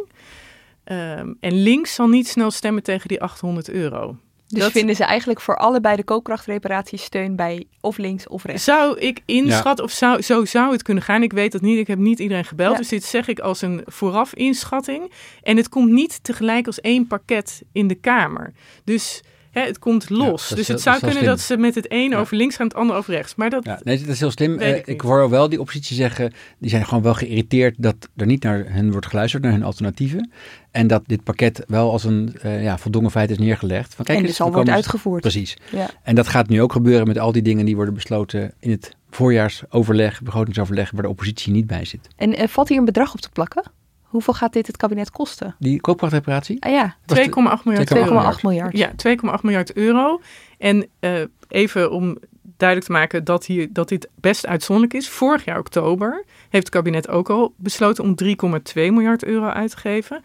[0.85, 4.17] Um, en links zal niet snel stemmen tegen die 800 euro.
[4.49, 4.73] Dus dat...
[4.73, 8.65] vinden ze eigenlijk voor allebei de koopkrachtreparaties steun bij of links of rechts?
[8.65, 11.23] Zou ik inschatten, of zou, zo zou het kunnen gaan.
[11.23, 12.77] Ik weet dat niet, ik heb niet iedereen gebeld.
[12.77, 15.13] Dus dit zeg ik als een vooraf inschatting.
[15.43, 18.53] En het komt niet tegelijk als één pakket in de Kamer.
[18.85, 20.49] Dus Hè, het komt los.
[20.49, 23.15] dus het zou kunnen dat ze met het een over links gaan, het ander over
[23.15, 23.35] rechts.
[23.35, 24.61] Maar dat, ja, nee, dat is heel slim.
[24.61, 28.27] ik, uh, ik hoor wel die oppositie zeggen, die zijn gewoon wel geïrriteerd dat er
[28.27, 30.31] niet naar hen wordt geluisterd, naar hun alternatieven.
[30.79, 33.95] En dat dit pakket wel als een uh, ja, voldongen feit is neergelegd.
[33.95, 35.21] Van, kijk, en dus al wordt uitgevoerd.
[35.21, 35.57] Precies.
[35.71, 35.91] Ja.
[36.03, 38.97] En dat gaat nu ook gebeuren met al die dingen die worden besloten in het
[39.11, 42.09] voorjaarsoverleg, begrotingsoverleg, waar de oppositie niet bij zit.
[42.17, 43.62] En uh, valt hier een bedrag op te plakken?
[44.03, 45.55] Hoeveel gaat dit het kabinet kosten?
[45.59, 46.57] Die koopkrachtreparatie?
[46.61, 47.95] Ah ja, 2,8 miljard
[48.37, 48.77] 2,8 miljard.
[48.77, 50.21] Ja, 2,8 miljard euro.
[50.59, 52.19] En uh, even om
[52.57, 55.09] duidelijk te maken dat, hier, dat dit best uitzonderlijk is.
[55.09, 59.77] Vorig jaar oktober heeft het kabinet ook al besloten om 3,2 miljard euro uit te
[59.77, 60.23] geven.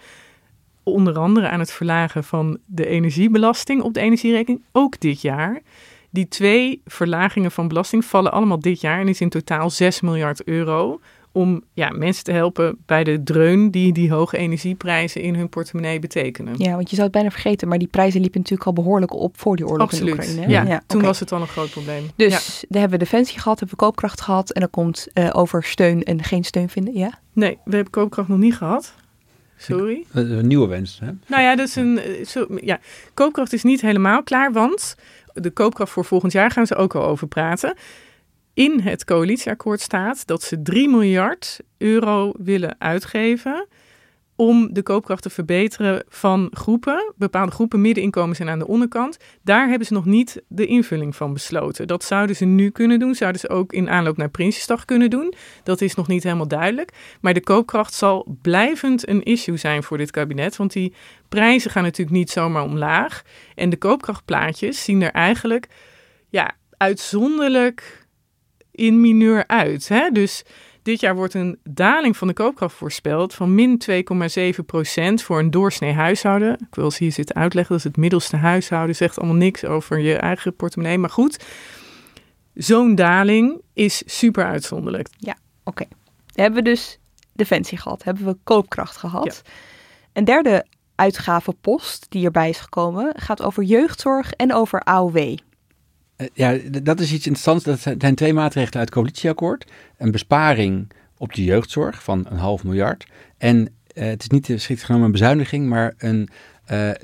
[0.84, 4.64] Onder andere aan het verlagen van de energiebelasting op de energierekening.
[4.72, 5.62] Ook dit jaar.
[6.10, 10.44] Die twee verlagingen van belasting vallen allemaal dit jaar en is in totaal 6 miljard
[10.44, 11.00] euro
[11.34, 16.00] om ja, mensen te helpen bij de dreun die die hoge energieprijzen in hun portemonnee
[16.00, 16.54] betekenen.
[16.58, 19.40] Ja, want je zou het bijna vergeten, maar die prijzen liepen natuurlijk al behoorlijk op
[19.40, 20.14] voor die oorlog Absoluut.
[20.14, 20.52] in Oekraïne.
[20.52, 22.04] Ja, ja toen was het al een groot probleem.
[22.16, 22.68] Dus ja.
[22.70, 26.04] daar hebben we defensie gehad, hebben we koopkracht gehad en dan komt uh, over steun
[26.04, 27.20] en geen steun vinden, ja?
[27.34, 28.94] Nee, we hebben koopkracht nog niet gehad.
[29.64, 30.06] Sorry.
[30.12, 31.12] Een nieuwe wens, hè?
[31.28, 32.80] Nou ja, dat is een, eh, zo, ja,
[33.14, 34.96] koopkracht is niet helemaal klaar, want
[35.34, 37.76] de koopkracht voor volgend jaar gaan ze ook al over praten
[38.54, 43.68] in het coalitieakkoord staat dat ze 3 miljard euro willen uitgeven
[44.36, 49.18] om de koopkracht te verbeteren van groepen, bepaalde groepen, middeninkomens en aan de onderkant.
[49.42, 51.88] Daar hebben ze nog niet de invulling van besloten.
[51.88, 55.34] Dat zouden ze nu kunnen doen, zouden ze ook in aanloop naar Prinsjesdag kunnen doen.
[55.64, 56.92] Dat is nog niet helemaal duidelijk.
[57.22, 60.94] Maar de koopkracht zal blijvend een issue zijn voor dit kabinet, want die
[61.30, 63.22] prijzen gaan natuurlijk niet zomaar omlaag.
[63.56, 65.68] En de koopkrachtplaatjes zien er eigenlijk
[66.30, 68.08] ja, uitzonderlijk
[68.72, 69.88] in mineur uit.
[69.88, 70.10] Hè?
[70.10, 70.44] Dus
[70.84, 75.52] dit jaar wordt een daling van de koopkracht voorspeld van min 2,7 procent voor een
[75.52, 76.54] doorsnee huishouden.
[76.54, 80.00] Ik wil ze hier zitten uitleggen, dat is het middelste huishouden, zegt allemaal niks over
[80.00, 80.98] je eigen portemonnee.
[80.98, 81.44] Maar goed,
[82.54, 85.08] zo'n daling is super uitzonderlijk.
[85.18, 85.86] Ja, oké.
[86.34, 87.00] Hebben we dus
[87.34, 89.42] defensie gehad, hebben we koopkracht gehad.
[90.14, 90.66] Een derde
[90.96, 95.38] uitgavenpost die erbij is gekomen gaat over jeugdzorg en over AOW.
[96.16, 97.64] Eh, ja, dat is iets interessants.
[97.64, 99.72] Dat zijn twee maatregelen uit het coalitieakkoord.
[99.98, 103.06] Een besparing op de jeugdzorg van een half miljard.
[103.38, 106.30] En uh, het is niet geschikt genomen een bezuiniging, maar een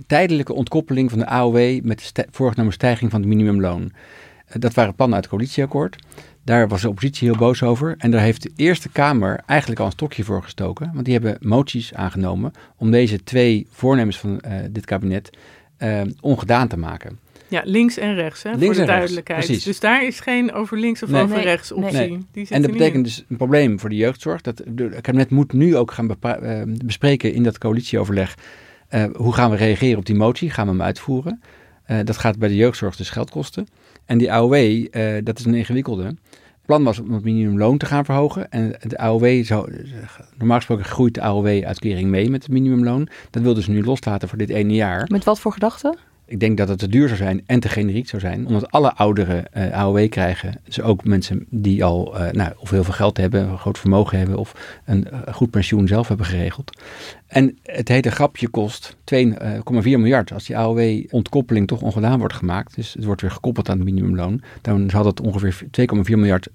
[0.08, 3.92] tijdelijke ontkoppeling van de AOW met de voorgenomen stijging van het minimumloon.
[4.54, 5.96] dat waren plannen uit het coalitieakkoord.
[6.44, 7.96] Daar was de oppositie heel boos over.
[7.98, 10.92] En daar heeft de Eerste Kamer eigenlijk al een stokje voor gestoken.
[10.94, 14.42] Want die hebben moties aangenomen om deze twee voornemens van
[14.72, 15.30] dit kabinet
[16.22, 17.20] ongedaan te maken.
[17.48, 19.46] Ja, links en rechts, hè, links voor de en duidelijkheid.
[19.46, 21.22] Rechts, dus daar is geen over links of Nee.
[21.24, 21.44] over Nee.
[21.46, 21.98] rechts optie.
[21.98, 22.18] Nee.
[22.32, 23.04] Die zit En dat betekent in.
[23.04, 24.42] dus een probleem voor de jeugdzorg.
[24.42, 28.36] Dat het kabinet moet nu ook gaan bepa- eh, bespreken in dat coalitieoverleg.
[28.90, 30.50] eh, hoe gaan we reageren op die motie?
[30.50, 31.42] Gaan we hem uitvoeren?
[31.84, 33.68] Eh, dat gaat bij de jeugdzorg dus geld kosten.
[34.06, 36.16] En die AOW, eh, dat is een ingewikkelde.
[36.70, 38.52] Plan was om het minimumloon te gaan verhogen.
[38.52, 39.86] En de AOW zou,
[40.38, 43.08] normaal gesproken groeit de AOW-uitkering mee met het minimumloon.
[43.30, 45.08] Dat wil dus nu loslaten voor dit ene jaar.
[45.12, 45.98] Met wat voor gedachten?
[46.30, 48.48] Ik denk dat het te duur zou zijn en te generiek zou zijn.
[48.48, 50.62] Omdat alle ouderen eh, AOW krijgen.
[50.64, 54.18] Dus ook mensen die al eh, nou, of heel veel geld hebben, een groot vermogen
[54.18, 56.82] hebben of een eh, goed pensioen zelf hebben geregeld.
[57.28, 59.22] En het hele grapje kost 2,4
[59.84, 60.34] miljard.
[60.34, 64.42] Als die AOW-ontkoppeling toch ongedaan wordt gemaakt, dus het wordt weer gekoppeld aan het minimumloon,
[64.62, 66.48] dan zal dat ongeveer 2,4 miljard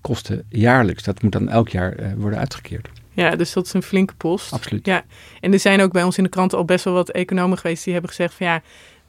[0.00, 1.02] kosten jaarlijks.
[1.02, 2.88] Dat moet dan elk jaar worden uitgekeerd.
[3.12, 4.52] Ja, dus dat is een flinke post.
[4.52, 4.86] Absoluut.
[4.86, 5.04] Ja,
[5.40, 7.84] en er zijn ook bij ons in de krant al best wel wat economen geweest
[7.84, 8.62] die hebben gezegd van ja,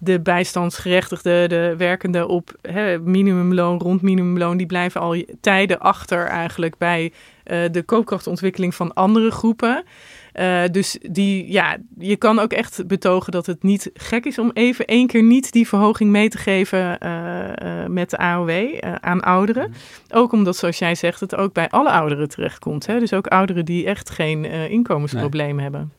[0.03, 6.77] de bijstandsgerechtigden, de werkenden op hè, minimumloon, rond minimumloon, die blijven al tijden achter eigenlijk
[6.77, 7.11] bij
[7.43, 9.83] eh, de koopkrachtontwikkeling van andere groepen.
[10.31, 14.51] Eh, dus die, ja, je kan ook echt betogen dat het niet gek is om
[14.53, 19.73] even één keer niet die verhoging mee te geven eh, met de AOW aan ouderen.
[20.09, 22.85] Ook omdat, zoals jij zegt, het ook bij alle ouderen terechtkomt.
[22.85, 22.99] Hè?
[22.99, 25.91] Dus ook ouderen die echt geen inkomensprobleem hebben.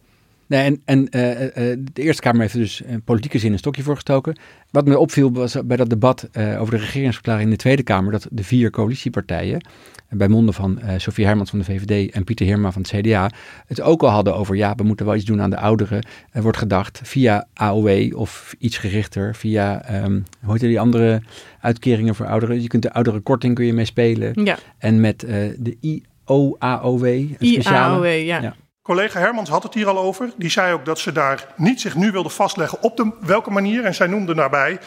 [0.52, 3.58] Nee, en en eh, eh, de Eerste Kamer heeft er dus in politieke zin een
[3.58, 4.36] stokje voor gestoken.
[4.70, 8.12] Wat me opviel was bij dat debat eh, over de regeringsverklaring in de Tweede Kamer,
[8.12, 12.24] dat de vier coalitiepartijen, eh, bij monden van eh Sofie Hermans van de VVD en
[12.24, 13.30] Pieter Heerma van het CDA,
[13.66, 16.06] het ook al hadden over ja, we moeten wel iets doen aan de ouderen.
[16.30, 21.22] Er wordt gedacht via AOW of iets gerichter, via, ehm hoe heet die andere
[21.60, 22.62] uitkeringen voor ouderen.
[22.62, 24.44] Je kunt de ouderenkorting kun je mee spelen.
[24.44, 24.58] Ja.
[24.78, 28.08] En met eh, de IOAOW, een speciale.
[28.08, 28.40] IAOW, ja.
[28.40, 28.54] Ja.
[28.82, 30.32] Collega Hermans had het hier al over.
[30.36, 33.84] Die zei ook dat ze daar niet zich nu wilde vastleggen op de, welke manier.
[33.84, 34.78] En zij noemde daarbij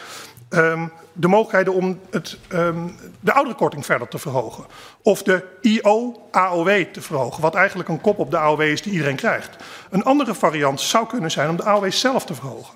[0.48, 2.88] ehm, de mogelijkheden om het, ehm,
[3.20, 4.64] de ouderenkorting verder te verhogen.
[5.02, 7.42] Of de IO-AOW te verhogen.
[7.42, 9.56] Wat eigenlijk een kop op de AOW is die iedereen krijgt.
[9.90, 12.74] Een andere variant zou kunnen zijn om de AOW zelf te verhogen.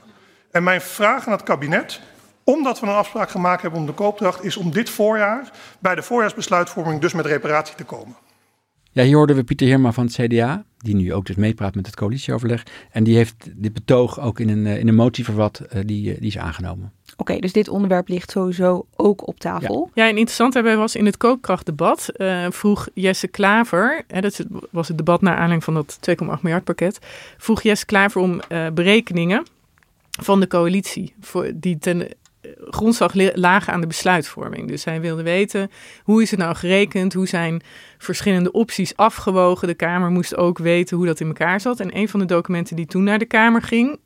[0.50, 2.00] En mijn vraag aan het kabinet
[2.44, 6.02] omdat we een afspraak gemaakt hebben om de koopdracht, is om dit voorjaar bij de
[6.02, 8.16] voorjaarsbesluitvorming dus met reparatie te komen.
[8.92, 11.87] Ja, hier hoorden we Pieter Heerma van het CDA, die nu ook dus meepraat met
[11.87, 12.66] het coalitieoverleg.
[12.90, 16.12] En die heeft dit betoog ook in een, eh, in een motie verwat, eh, die,
[16.12, 16.92] eh, die is aangenomen.
[17.16, 19.90] Oké, dus dit onderwerp ligt sowieso ook op tafel.
[19.94, 24.88] Ja, en interessant daarbij was in het koopkrachtdebat uh, vroeg Jesse Klaver, hè, dat was
[24.88, 26.98] het debat naar aanleiding van dat 2,8 miljard pakket,
[27.38, 29.42] vroeg Jesse Klaver om uh, berekeningen
[30.11, 32.09] van de coalitie voor, die ten
[32.59, 34.69] grondslag lagen aan de besluitvorming.
[34.69, 35.71] Dus hij wilde weten
[36.03, 37.63] hoe is het nou gerekend, hoe zijn
[37.99, 39.69] verschillende opties afgewogen.
[39.69, 41.81] De Kamer moest ook weten hoe dat in elkaar zat.
[41.81, 43.99] En een van de documenten die toen naar de Kamer ging,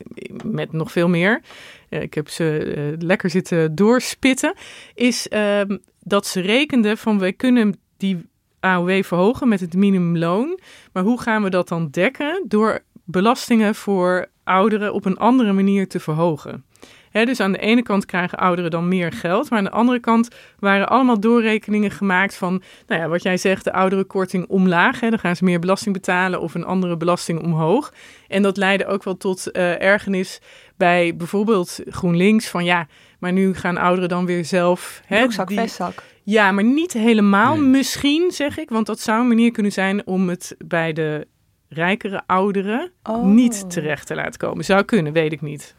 [0.43, 1.41] met nog veel meer,
[1.89, 4.53] ik heb ze uh, lekker zitten doorspitten,
[4.93, 5.61] is uh,
[5.99, 8.25] dat ze rekenden van wij kunnen die
[8.59, 10.59] AOW verhogen met het minimumloon,
[10.93, 15.87] maar hoe gaan we dat dan dekken door belastingen voor ouderen op een andere manier
[15.87, 16.65] te verhogen?
[17.15, 19.99] He, dus aan de ene kant krijgen ouderen dan meer geld, maar aan de andere
[19.99, 24.99] kant waren allemaal doorrekeningen gemaakt van, nou ja, wat jij zegt, de ouderenkorting omlaag.
[24.99, 27.93] He, dan gaan ze meer belasting betalen of een andere belasting omhoog.
[28.27, 30.41] En dat leidde ook wel tot uh, ergernis
[30.77, 32.87] bij bijvoorbeeld GroenLinks van ja,
[33.19, 35.01] maar nu gaan ouderen dan weer zelf.
[35.09, 36.03] Broekzak, die, vestzak.
[36.23, 37.65] Ja, maar niet helemaal nee.
[37.65, 41.27] misschien, zeg ik, want dat zou een manier kunnen zijn om het bij de
[41.69, 43.25] rijkere ouderen Oh.
[43.25, 44.65] niet terecht te laten komen.
[44.65, 45.75] Zou kunnen, weet ik niet.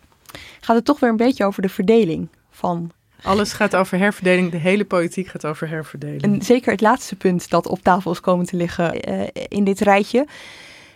[0.61, 2.91] Gaat het toch weer een beetje over de verdeling van...
[3.23, 4.51] Alles gaat over herverdeling.
[4.51, 6.23] De hele politiek gaat over herverdeling.
[6.23, 9.81] En zeker het laatste punt dat op tafel is komen te liggen eh, in dit
[9.81, 10.27] rijtje.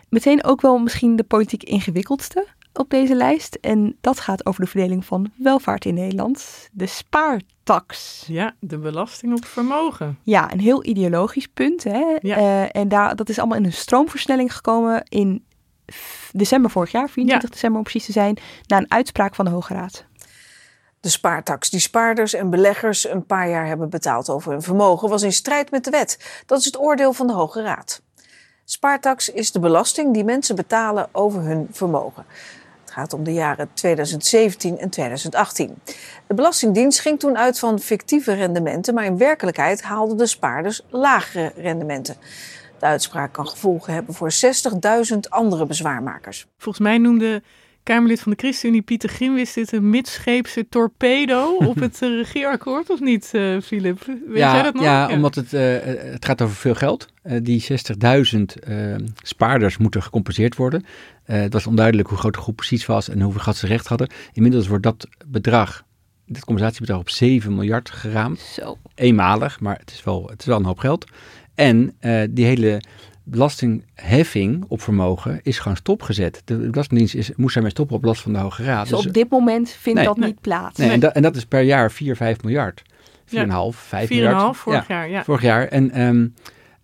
[0.08, 3.54] Meteen ook wel misschien de politiek ingewikkeldste op deze lijst.
[3.54, 6.68] En dat gaat over de verdeling van welvaart in Nederland.
[6.72, 8.24] De spaartax.
[8.26, 10.18] Ja, de belasting op vermogen.
[10.22, 11.84] Ja, een heel ideologisch punt.
[11.84, 12.16] Hè?
[12.20, 12.36] Ja.
[12.36, 15.44] Eh, en daar, dat is allemaal in een stroomversnelling gekomen in
[16.32, 19.74] december vorig jaar, 24 december om precies te zijn, na een uitspraak van de Hoge
[19.74, 20.04] Raad.
[21.00, 25.22] De spaartax die spaarders en beleggers een paar jaar hebben betaald over hun vermogen was
[25.22, 26.42] in strijd met de wet.
[26.46, 28.02] Dat is het oordeel van de Hoge Raad.
[28.64, 32.24] Spaartax is de belasting die mensen betalen over hun vermogen.
[32.80, 35.78] Het gaat om de jaren 2017 en 2018.
[36.26, 41.52] De Belastingdienst ging toen uit van fictieve rendementen, maar in werkelijkheid haalden de spaarders lagere
[41.56, 42.16] rendementen.
[42.80, 44.32] De uitspraak kan gevolgen hebben voor
[45.12, 46.46] 60.000 andere bezwaarmakers.
[46.58, 47.42] Volgens mij noemde
[47.82, 53.00] Kamerlid van de ChristenUnie Pieter Grimwist dit een midscheepse torpedo op het eh, regeerakkoord, of
[53.00, 54.04] niet, eh Filip?
[54.26, 54.82] Weet jij dat nog?
[54.82, 55.76] Ja, omdat het, eh,
[56.12, 57.08] het gaat over veel geld.
[57.22, 60.84] Eh, die 60.000 eh, spaarders moeten gecompenseerd worden.
[61.24, 63.86] Eh, het was onduidelijk hoe groot de groep precies was en hoeveel geld ze recht
[63.86, 64.10] hadden.
[64.32, 65.84] Inmiddels wordt dat bedrag,
[66.26, 68.38] dit compensatiebedrag, op 7 miljard geraamd.
[68.38, 68.78] Zo.
[68.94, 71.04] Eenmalig, maar het is wel, het is wel een hoop geld.
[71.54, 72.80] En eh, die hele
[73.24, 76.42] belastingheffing op vermogen is gewoon stopgezet.
[76.44, 78.88] De Belastingdienst is, moest daarmee stoppen op last van de Hoge Raad.
[78.88, 80.08] Dus op dit moment vindt Nee.
[80.08, 80.26] dat Nee.
[80.28, 80.78] niet plaats.
[80.78, 82.82] Nee, en, dat, en dat is per jaar 4, 5 miljard.
[83.24, 83.70] 4,5, Ja.
[83.70, 84.56] 5 4,5 miljard.
[84.56, 85.24] vorig jaar, ja.
[85.24, 85.66] Vorig jaar.
[85.66, 86.26] En ehm,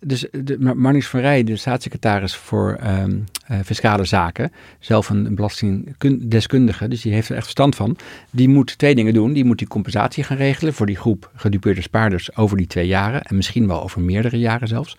[0.01, 5.35] dus de, Mar- Marnix van Rij, de staatssecretaris voor ehm, eh, fiscale zaken, zelf een
[5.35, 7.97] belastingdeskundige, dus die heeft er echt verstand van,
[8.31, 9.33] die moet twee dingen doen.
[9.33, 13.23] Die moet die compensatie gaan regelen voor die groep gedupeerde spaarders over die twee jaren
[13.23, 14.97] en misschien wel over meerdere jaren zelfs.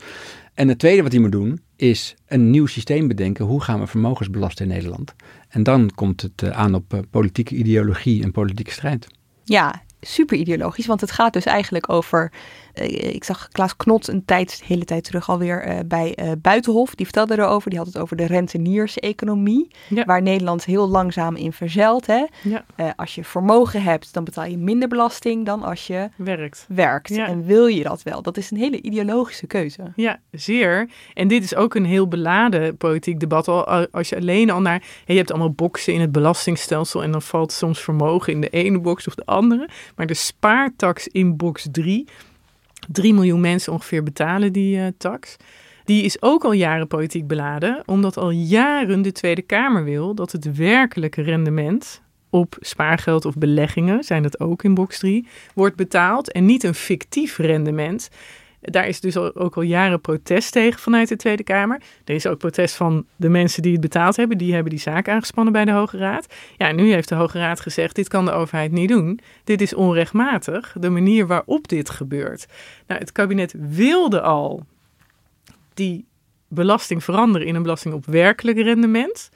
[0.53, 3.45] En het tweede wat hij moet doen is een nieuw systeem bedenken.
[3.45, 5.15] Hoe gaan we vermogens belasten in Nederland?
[5.49, 9.07] En dan komt het eh, aan op eh, politieke ideologie en politieke strijd.
[9.43, 12.31] Ja, super ideologisch, want het gaat dus eigenlijk over.
[12.77, 16.95] Eh, ik zag Klaas Knot een tijd, hele tijd terug alweer eh, bij eh, Buitenhof.
[16.95, 17.69] Die vertelde erover.
[17.69, 19.67] Die had het over de renteniers-economie.
[19.89, 20.05] Ja.
[20.05, 22.05] Waar Nederland heel langzaam in verzeilt.
[22.05, 22.25] Hè?
[22.43, 22.63] Ja.
[22.95, 26.65] Als je vermogen hebt, dan betaal je minder belasting dan als je Werkt.
[26.69, 27.09] werkt.
[27.15, 27.27] Ja.
[27.27, 28.21] En wil je dat wel?
[28.21, 29.81] Dat is een hele ideologische keuze.
[29.95, 30.89] Ja, zeer.
[31.13, 33.47] En dit is ook een heel beladen politiek debat.
[33.47, 34.83] Al al- als je alleen al naar.
[35.05, 37.03] je hebt allemaal boxen in het belastingstelsel.
[37.03, 39.69] En dan valt soms vermogen in de ene box of de andere.
[39.95, 42.07] Maar de spaartax in box 3.
[42.91, 45.35] 3 miljoen mensen ongeveer betalen die eh, tax.
[45.83, 47.83] Die is ook al jaren politiek beladen.
[47.85, 54.03] Omdat al jaren de Tweede Kamer wil dat het werkelijke rendement op spaargeld of beleggingen,
[54.03, 58.09] zijn dat ook in box 3, wordt betaald en niet een fictief rendement.
[58.61, 61.81] Daar is dus ook al jaren protest tegen vanuit de Tweede Kamer.
[62.05, 64.37] Er is ook protest van de mensen die het betaald hebben.
[64.37, 66.33] Die hebben die zaak aangespannen bij de Hoge Raad.
[66.57, 69.19] Ja, nu heeft de Hoge Raad gezegd, dit kan de overheid niet doen.
[69.43, 72.45] Dit is onrechtmatig, de manier waarop dit gebeurt.
[72.87, 74.65] Nou, het kabinet wilde al
[75.73, 76.05] die
[76.47, 79.29] belasting veranderen in een belasting op werkelijk rendement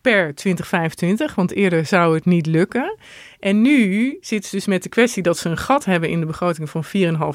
[0.00, 2.98] per 2025, want eerder zou het niet lukken.
[3.40, 6.26] En nu zitten ze dus met de kwestie dat ze een gat hebben in de
[6.26, 6.90] begroting van 4,5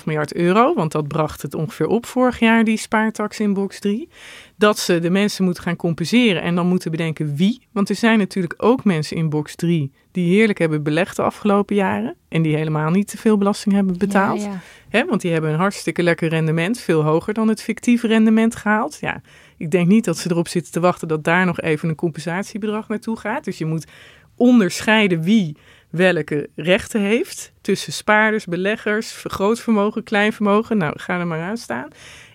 [0.06, 4.10] miljard euro, want dat bracht het ongeveer op vorig jaar, die spaartax in box 3.
[4.56, 7.68] Dat ze de mensen moeten gaan compenseren en dan moeten bedenken wie.
[7.72, 11.76] Want er zijn natuurlijk ook mensen in box 3 die heerlijk hebben belegd de afgelopen
[11.76, 14.42] jaren en die helemaal niet te veel belasting hebben betaald.
[14.42, 14.60] Ja, ja.
[14.90, 18.98] Hè, want die hebben een hartstikke lekker rendement, veel hoger dan het fictieve rendement gehaald.
[19.02, 19.22] Ja,
[19.58, 22.88] ik denk niet dat ze erop zitten te wachten dat daar nog even een compensatiebedrag
[22.88, 23.44] naartoe gaat.
[23.44, 23.88] Dus je moet
[24.36, 25.58] onderscheiden wie
[25.90, 30.78] welke rechten heeft tussen spaarders, beleggers, groot vermogen, klein vermogen.
[30.78, 31.88] Nou, ga er maar aan staan.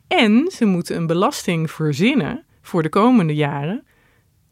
[0.09, 3.85] En ze moeten een belasting verzinnen voor de komende jaren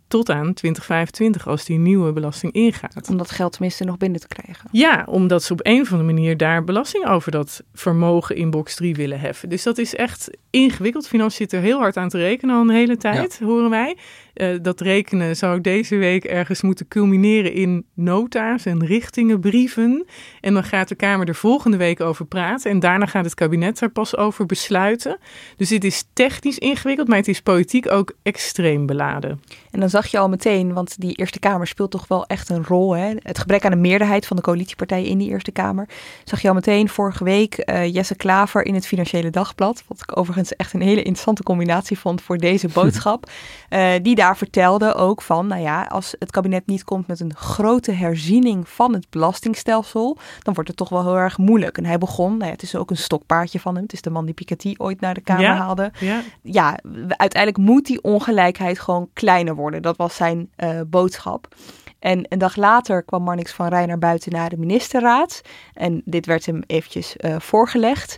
[0.09, 3.09] tot aan 2025 als die nieuwe belasting ingaat.
[3.09, 4.69] Om dat geld tenminste nog binnen te krijgen.
[4.73, 8.75] Ja, omdat ze op een of andere manier daar belasting over dat vermogen in box
[8.75, 9.49] 3 willen heffen.
[9.49, 11.09] Dus dat is echt ingewikkeld.
[11.09, 13.97] Financiën zit er heel hard aan te rekenen al een hele tijd, horen wij.
[14.37, 20.07] Eh, dat rekenen zou deze week ergens moeten culmineren in nota's en richtingenbrieven.
[20.40, 22.70] En dan gaat de Kamer er volgende week over praten.
[22.70, 25.18] En daarna gaat het kabinet er pas over besluiten.
[25.57, 29.40] Dus dit is technisch ingewikkeld, maar het is politiek ook extreem beladen.
[29.70, 32.64] En dan zag je al meteen, want die Eerste Kamer speelt toch wel echt een
[32.64, 32.92] rol.
[32.92, 33.14] Hè?
[33.18, 35.88] Het gebrek aan een meerderheid van de coalitiepartijen in die Eerste Kamer.
[36.25, 39.85] Zag je al meteen vorige week eh, Jesse Klaver in het Financiële Dagblad.
[39.87, 43.31] Wat ik overigens echt een hele interessante combinatie vond voor deze boodschap.
[43.69, 47.20] eh, die daar PvdA vertelde ook van, nou ja, als het kabinet niet komt met
[47.20, 51.79] een grote herziening van het belastingstelsel, dan wordt het toch wel heel erg moeilijk.
[51.79, 54.10] En hij begon, nou ja, het is ook een stokpaardje van hem, het is de
[54.10, 55.90] man die Piketty ooit naar de Kamer Ja, haalde.
[56.00, 56.22] ja.
[56.42, 59.83] ja, uiteindelijk moet die ongelijkheid gewoon kleiner worden.
[59.83, 61.54] Dat was zijn eh, boodschap.
[61.98, 65.42] En een dag later kwam Marnix van Rijn naar buiten naar de ministerraad.
[65.74, 68.16] En dit werd hem eventjes eh, voorgelegd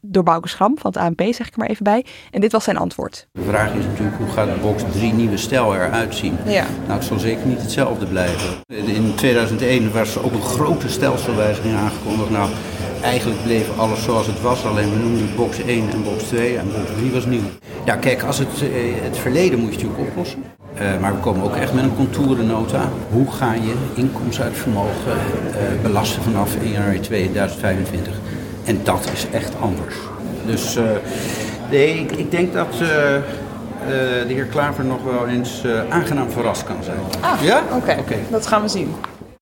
[0.00, 2.04] door Bouke Schram van het ANP, zeg ik er maar even bij.
[2.30, 3.28] En dit was zijn antwoord.
[3.32, 6.36] De vraag is natuurlijk hoe gaat de box 3 nieuwe stijl eruit zien?
[6.46, 6.64] Ja.
[6.86, 8.48] Nou, het zal zeker niet hetzelfde blijven.
[8.66, 12.30] In 2001 was ook een grote stelselwijziging aangekondigd.
[12.30, 12.50] Nou,
[13.02, 16.64] eigenlijk bleef alles zoals het was, alleen we noemden box 1 en box 2 en
[16.64, 17.48] box 3 was nieuw.
[17.84, 18.68] Ja, kijk, als het, eh,
[19.02, 20.42] het verleden moet je natuurlijk oplossen.
[20.74, 22.88] Eh, maar we komen ook echt met een contourennota.
[23.10, 28.20] Hoe ga je inkomsten uit vermogen eh, belasten vanaf 1 januari 2025?
[28.68, 29.94] En dat is echt anders.
[30.46, 30.84] Dus eh,
[31.70, 33.22] nee, ik, ik denk dat eh, eh,
[34.26, 36.98] de heer Klaver nog wel eens eh, aangenaam verrast kan zijn.
[37.20, 37.62] Ah, ja?
[37.98, 38.16] oké.
[38.30, 38.94] Dat gaan we zien.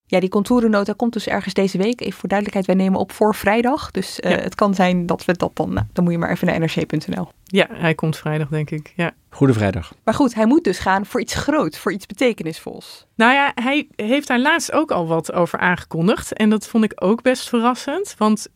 [0.08, 2.00] Ja, die contourennota komt dus ergens deze week.
[2.00, 3.90] Even voor duidelijkheid, wij nemen op voor vrijdag.
[3.90, 4.36] Dus eh, Ja.
[4.38, 5.72] het kan zijn dat we dat dan...
[5.72, 7.28] Nou, dan moet je maar even naar nrc.nl.
[7.44, 8.92] Ja, hij komt vrijdag, denk ik.
[8.96, 9.10] Ja.
[9.30, 9.92] Goede vrijdag.
[10.04, 13.06] Maar goed, hij moet dus gaan voor iets groots, voor iets betekenisvols.
[13.14, 16.32] Nou ja, hij heeft daar laatst ook al wat over aangekondigd.
[16.32, 18.14] En dat vond ik ook best verrassend.
[18.18, 18.46] Want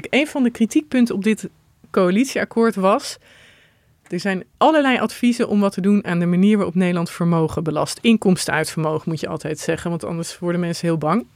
[0.00, 1.48] kijk, een van de kritiekpunten op dit
[1.90, 3.18] coalitieakkoord was...
[4.08, 7.98] Er zijn allerlei adviezen om wat te doen aan de manier waarop Nederland vermogen belast.
[8.02, 11.26] Inkomsten uit vermogen moet je altijd zeggen, want anders worden mensen heel bang.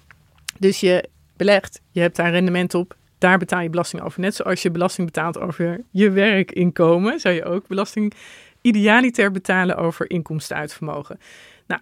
[0.58, 4.20] Dus je belegt, je hebt daar rendement op, daar betaal je belasting over.
[4.20, 8.14] Net zoals je belasting betaalt over je werkinkomen, zou je ook belasting
[8.60, 11.20] idealiter betalen over inkomsten uit vermogen.
[11.66, 11.80] Nou,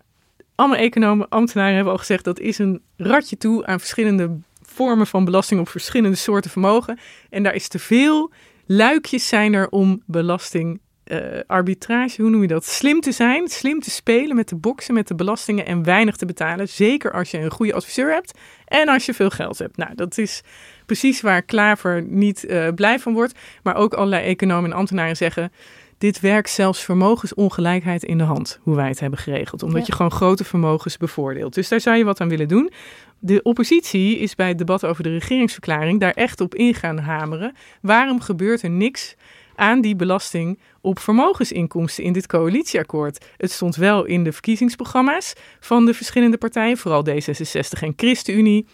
[0.55, 4.39] allemaal economen, ambtenaren hebben al gezegd dat is een ratje toe aan verschillende
[4.77, 6.99] vormen van belasting op verschillende soorten vermogen.
[7.31, 8.33] En daar is te veel
[8.67, 12.65] luikjes zijn er om belasting eh, arbitrage, hoe noem je dat?
[12.65, 16.27] Slim te zijn, slim te spelen met de boksen, met de belastingen en weinig te
[16.27, 16.69] betalen.
[16.69, 19.77] Zeker als je een goede adviseur hebt en als je veel geld hebt.
[19.77, 20.43] Nou, dat is
[20.87, 23.39] precies waar Klaver niet eh, blij van wordt.
[23.63, 25.53] Maar ook allerlei economen en ambtenaren zeggen...
[25.99, 29.63] dit werkt zelfs vermogensongelijkheid in de hand, hoe wij het hebben geregeld.
[29.63, 29.87] Omdat Ja.
[29.87, 31.55] je gewoon grote vermogens bevoordeelt.
[31.55, 32.71] Dus daar zou je wat aan willen doen.
[33.19, 37.55] De oppositie is bij het debat over de regeringsverklaring daar echt op in gaan hameren.
[37.81, 39.15] Waarom gebeurt er niks
[39.55, 43.25] aan die belasting op vermogensinkomsten in dit coalitieakkoord?
[43.37, 48.67] Het stond wel in de verkiezingsprogramma's van de verschillende partijen, vooral D66 en ChristenUnie.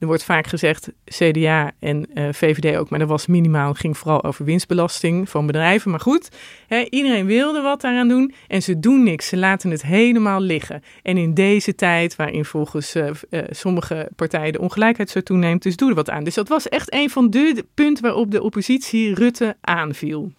[0.00, 3.74] Er wordt vaak gezegd CDA en eh, VVD ook, maar dat was minimaal.
[3.74, 5.90] ging vooral over winstbelasting van bedrijven.
[5.90, 6.28] Maar goed,
[6.66, 9.28] hè, iedereen wilde wat daaraan doen en ze doen niks.
[9.28, 10.82] Ze laten het helemaal liggen.
[11.02, 15.76] En in deze tijd, waarin volgens eh, eh, sommige partijen de ongelijkheid zo toeneemt, dus
[15.76, 16.24] doe er wat aan.
[16.24, 20.32] Dus dat was echt een van de, punten waarop de oppositie Rutte aanviel.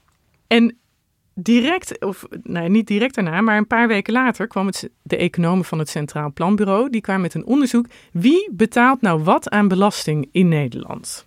[0.48, 0.78] En
[1.34, 5.66] direct, of nou, niet direct daarna, maar een paar weken later kwam het, de economen
[5.66, 6.90] van het Centraal Planbureau.
[6.90, 7.86] Die kwamen met een onderzoek.
[8.12, 11.26] Wie betaalt nou wat aan belasting in Nederland?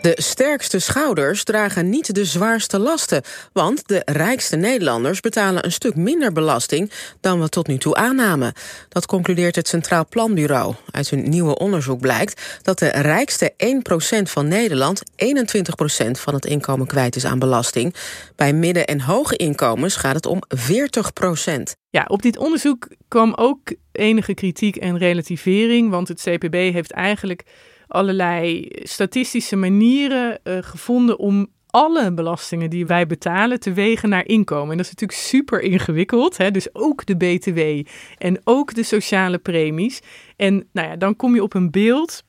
[0.00, 3.22] De sterkste schouders dragen niet de zwaarste lasten,
[3.52, 6.90] want de rijkste Nederlanders betalen een stuk minder belasting
[7.20, 8.52] dan we tot nu toe aannamen.
[8.88, 10.74] Dat concludeert het Centraal Planbureau.
[10.90, 16.86] Uit hun nieuwe onderzoek blijkt dat de rijkste 1% van Nederland 21% van het inkomen
[16.86, 17.94] kwijt is aan belasting.
[18.36, 21.76] Bij midden- en hoge inkomens gaat het om 40%.
[21.90, 23.58] Ja, op dit onderzoek kwam ook
[23.92, 27.44] enige kritiek en relativering, want het CPB heeft eigenlijk
[27.90, 34.70] allerlei statistische manieren eh, gevonden om alle belastingen die wij betalen te wegen naar inkomen.
[34.70, 36.36] En dat is natuurlijk super ingewikkeld.
[36.36, 36.50] Hè?
[36.50, 37.88] Dus ook de BTW
[38.18, 40.00] en ook de sociale premies.
[40.36, 42.24] En nou ja, dan kom je op een beeld,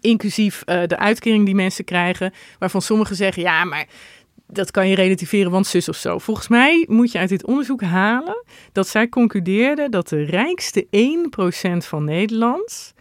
[0.00, 3.86] inclusief eh, de uitkering die mensen krijgen, waarvan sommigen zeggen, ja, maar
[4.46, 6.18] dat kan je relativeren, want zus of zo.
[6.18, 11.86] Volgens mij moet je uit dit onderzoek halen dat zij concludeerden dat de rijkste 1%
[11.86, 12.94] van Nederland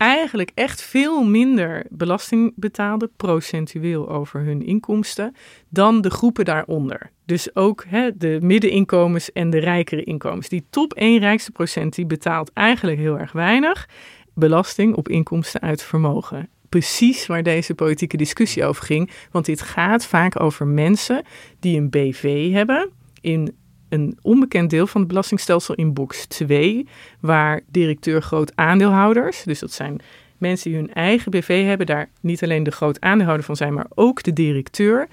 [0.00, 5.34] eigenlijk echt veel minder belasting betaalde, procentueel over hun inkomsten,
[5.68, 7.10] dan de groepen daaronder.
[7.24, 10.48] Dus ook hè, de middeninkomens en de rijkere inkomens.
[10.48, 13.88] Die top 1 rijkste procent die betaalt eigenlijk heel erg weinig
[14.34, 16.48] belasting op inkomsten uit vermogen.
[16.68, 19.10] Precies waar deze politieke discussie over ging.
[19.30, 21.24] Want dit gaat vaak over mensen
[21.58, 22.90] die een BV hebben
[23.20, 23.56] in
[23.90, 26.86] een onbekend deel van het belastingstelsel in box 2,
[27.20, 30.00] waar directeur groot aandeelhouders, dus dat zijn
[30.38, 33.86] mensen die hun eigen BV hebben, daar niet alleen de groot aandeelhouder van zijn, maar
[33.94, 35.08] ook de directeur.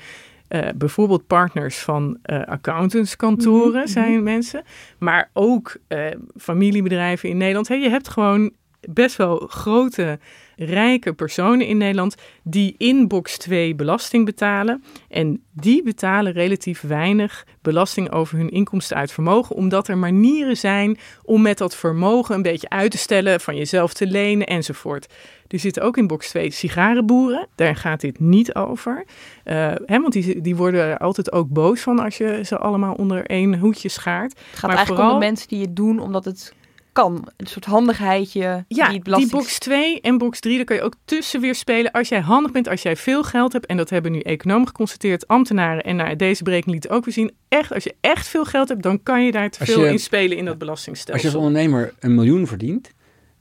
[0.49, 3.87] Uh, bijvoorbeeld partners van uh, accountantskantoren mm -hmm.
[3.87, 4.63] zijn mensen,
[4.97, 6.05] maar ook uh,
[6.37, 7.67] familiebedrijven in Nederland.
[7.67, 8.51] Hey, je hebt gewoon
[8.81, 10.19] best wel grote
[10.55, 14.83] rijke personen in Nederland die in box 2 belasting betalen.
[15.09, 20.97] En die betalen relatief weinig belasting over hun inkomsten uit vermogen, omdat er manieren zijn
[21.23, 25.13] om met dat vermogen een beetje uit te stellen, van jezelf te lenen enzovoort.
[25.47, 27.47] Er zitten ook in box 2 sigarenboeren.
[27.55, 29.05] Daar gaat dit niet over.
[29.45, 29.53] Uh,
[29.85, 33.25] hè, want die, die worden er altijd ook boos van als je ze allemaal onder
[33.25, 34.31] één hoedje schaart.
[34.31, 35.13] Het gaat maar eigenlijk vooral...
[35.13, 36.53] om de mensen die het doen omdat het
[36.97, 37.27] kan.
[37.37, 38.65] Een soort handigheidje.
[38.67, 41.91] Ja, die, die box 2 en box 3, daar kan je ook tussen weer spelen.
[41.91, 43.65] Als jij handig bent, als jij veel geld hebt.
[43.65, 45.83] En dat hebben nu economen geconstateerd, ambtenaren.
[45.83, 47.31] En naar deze berekening liet ook weer zien.
[47.47, 50.37] Echt, als je echt veel geld hebt, dan kan je daar te veel in spelen
[50.37, 51.13] in dat belastingstelsel.
[51.13, 52.91] Als je als ondernemer een miljoen verdient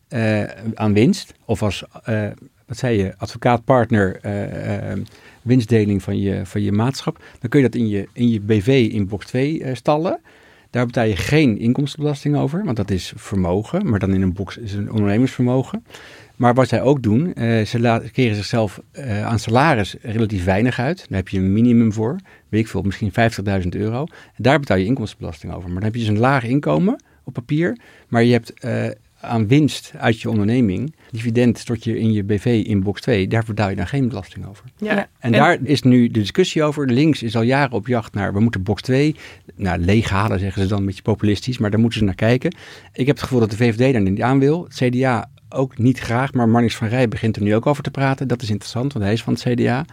[0.08, 0.42] uh,
[0.74, 1.34] aan winst.
[1.44, 2.28] Of als, uh,
[2.66, 5.04] wat zei je, advocaatpartner uh,
[5.42, 7.22] winstdeling van je, van je maatschap.
[7.40, 10.20] Dan kun je dat in je, in je BV in box 2 stallen.
[10.70, 13.90] Daar betaal je geen inkomstenbelasting over, want dat is vermogen.
[13.90, 15.84] Maar dan in een box is een ondernemersvermogen.
[16.36, 20.96] Maar wat zij ook doen, uh, ze keren zichzelf uh, aan salaris relatief weinig uit.
[21.08, 22.16] Daar heb je een minimum voor,
[22.48, 23.12] weet misschien
[23.62, 24.06] 50.000 euro.
[24.34, 25.64] En daar betaal je inkomstenbelasting over.
[25.64, 28.86] Maar dan heb je dus een laag inkomen op papier, maar je hebt uh,
[29.20, 33.44] aan winst uit je onderneming, dividend stort je in je BV in box 2, daar
[33.46, 34.64] betaal je dan geen belasting over.
[34.76, 35.08] Ja.
[35.18, 36.86] En, daar is nu de discussie over.
[36.86, 39.16] Links is al jaren op jacht naar, we moeten box 2
[39.54, 42.54] nou, leeghalen, zeggen ze dan een beetje populistisch, maar daar moeten ze naar kijken.
[42.92, 44.64] Ik heb het gevoel dat de VVD daar niet aan wil.
[44.64, 47.90] Het CDA ook niet graag, maar Marnix van Rij begint er nu ook over te
[47.90, 48.28] praten.
[48.28, 49.84] Dat is interessant, want hij is van het CDA.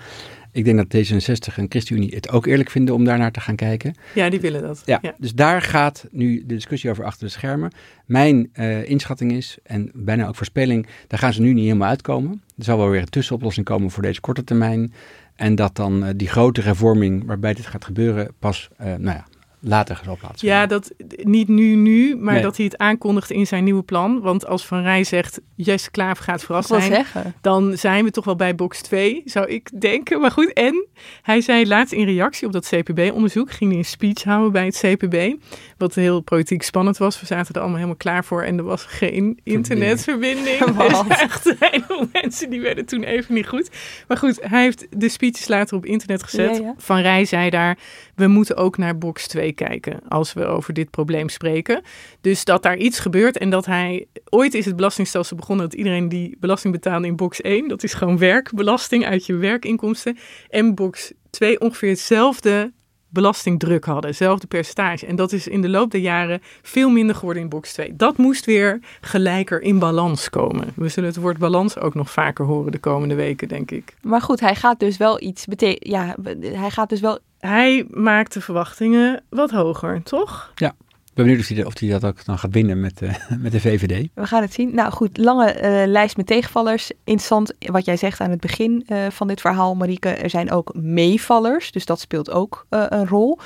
[0.54, 3.56] Ik denk dat D66 en ChristenUnie het ook eerlijk vinden om daar naar te gaan
[3.56, 3.96] kijken.
[4.16, 4.82] Ja, die willen dat.
[4.86, 7.72] Ja, dus daar gaat nu de discussie over achter de schermen.
[8.06, 12.42] Mijn uh, inschatting is, en bijna ook voorspelling, daar gaan ze nu niet helemaal uitkomen.
[12.58, 14.94] Er zal wel weer een tussenoplossing komen voor deze korte termijn.
[15.36, 19.26] En dat dan uh, die grote hervorming waarbij dit gaat gebeuren pas, uh, nou ja,
[19.66, 20.58] later zal plaatsvinden.
[20.58, 20.92] Ja, dat
[21.24, 24.22] niet nu, nu, maar dat hij het aankondigt in zijn nieuwe plan.
[24.22, 27.34] Want als Van Rij zegt, Jesse Klaver gaat verrast zijn, zeggen.
[27.42, 30.22] dan zijn we toch wel bij box 2, zou ik denken.
[30.22, 30.88] Maar goed, en
[31.22, 34.78] hij zei laatst in reactie op dat CPB-onderzoek, ging hij een speech houden bij het
[34.78, 35.44] CPB,
[35.78, 37.20] wat heel politiek spannend was.
[37.20, 40.62] We zaten er allemaal helemaal klaar voor en er was geen internetverbinding.
[40.84, 43.70] Dus echt een mensen die werden toen even niet goed.
[44.08, 46.58] Maar goed, hij heeft de speeches later op internet gezet.
[46.58, 46.74] Ja, ja.
[46.78, 47.78] Van Rij zei daar,
[48.16, 51.82] we moeten ook naar box 2 kijken als we over dit probleem spreken.
[52.22, 54.08] Dus dat daar iets gebeurt en dat hij.
[54.30, 57.94] Ooit is het belastingstelsel begonnen dat iedereen die belasting betaalde in box 1, dat is
[57.94, 60.18] gewoon werkbelasting uit je werkinkomsten.
[60.50, 62.72] En box 2 ongeveer hetzelfde
[63.10, 65.06] belastingdruk hadden, hetzelfde percentage.
[65.06, 67.96] En dat is in de loop der jaren veel minder geworden in box 2.
[67.96, 70.68] Dat moest weer gelijker in balans komen.
[70.76, 73.96] We zullen het woord balans ook nog vaker horen de komende weken, denk ik.
[74.02, 75.92] Maar goed, hij gaat dus wel iets betekenen.
[75.92, 76.16] Ja,
[76.60, 80.52] hij gaat dus wel hij maakt de verwachtingen wat hoger, toch?
[80.56, 80.76] Ja.
[81.14, 83.52] Ik ben benieuwd of hij, of hij dat ook dan gaat winnen met, uh, met
[83.52, 84.10] de VVD.
[84.14, 84.76] We gaan het zien.
[84.76, 86.92] Nou goed, lange uh, lijst met tegenvallers.
[87.04, 90.10] Interessant wat jij zegt aan het begin uh, van dit verhaal, Marieke.
[90.10, 93.40] Er zijn ook meevallers, dus dat speelt ook een rol.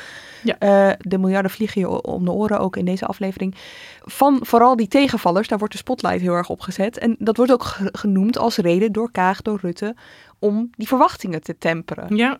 [0.44, 0.96] Ja.
[1.00, 3.56] de miljarden vliegen je om de oren, ook in deze aflevering.
[4.04, 6.98] Van vooral die tegenvallers, daar wordt de spotlight heel erg op gezet.
[6.98, 9.96] En dat wordt ook genoemd als reden door Kaag, door Rutte,
[10.40, 12.16] om die verwachtingen te temperen.
[12.16, 12.38] Ja.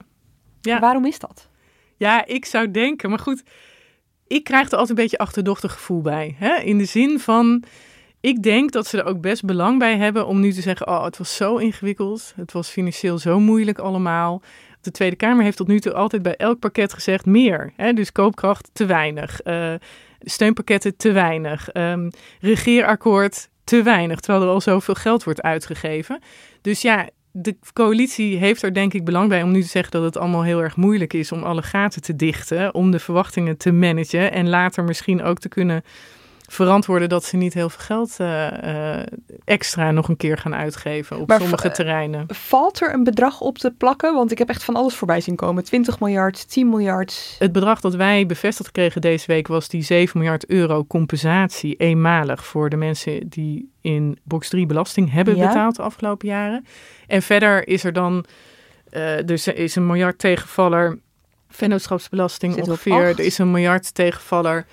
[0.62, 0.80] Ja.
[0.80, 1.50] Waarom is dat?
[1.98, 3.44] Ja, ik zou denken, maar goed,
[4.28, 6.36] ik krijg er altijd een beetje achterdochtig gevoel bij.
[6.38, 6.56] Hè?
[6.56, 7.64] In de zin van,
[8.22, 11.04] ik denk dat ze er ook best belang bij hebben om nu te zeggen, oh,
[11.04, 14.42] het was zo ingewikkeld, het was financieel zo moeilijk allemaal.
[14.82, 17.74] De Tweede Kamer heeft tot nu toe altijd bij elk pakket gezegd meer.
[17.76, 17.94] Hè?
[17.94, 19.74] Dus koopkracht te weinig, uh,
[20.20, 26.20] steunpakketten te weinig, um, regeerakkoord te weinig, terwijl er al zoveel geld wordt uitgegeven.
[26.62, 27.10] Dus ja,
[27.42, 30.44] de coalitie heeft er denk ik belang bij om nu te zeggen dat het allemaal
[30.44, 34.50] heel erg moeilijk is om alle gaten te dichten, om de verwachtingen te managen en
[34.50, 35.84] later misschien ook te kunnen
[36.48, 39.00] verantwoorden dat ze niet heel veel geld uh, uh,
[39.44, 42.26] extra nog een keer gaan uitgeven op sommige terreinen.
[42.28, 44.14] Valt er een bedrag op te plakken?
[44.14, 45.64] Want ik heb echt van alles voorbij zien komen.
[45.64, 47.36] 20 miljard, 10 miljard.
[47.40, 52.46] Het bedrag dat wij bevestigd kregen deze week was die 7 miljard euro compensatie eenmalig
[52.46, 55.48] voor de mensen die in box 3 belasting hebben ja.
[55.48, 56.66] betaald de afgelopen jaren.
[57.08, 58.26] En verder is er dan,
[58.92, 61.00] uh, dus er is een miljard tegenvaller
[61.58, 62.94] vennootschapsbelasting Zit ongeveer.
[62.94, 64.66] Er is een miljard tegenvaller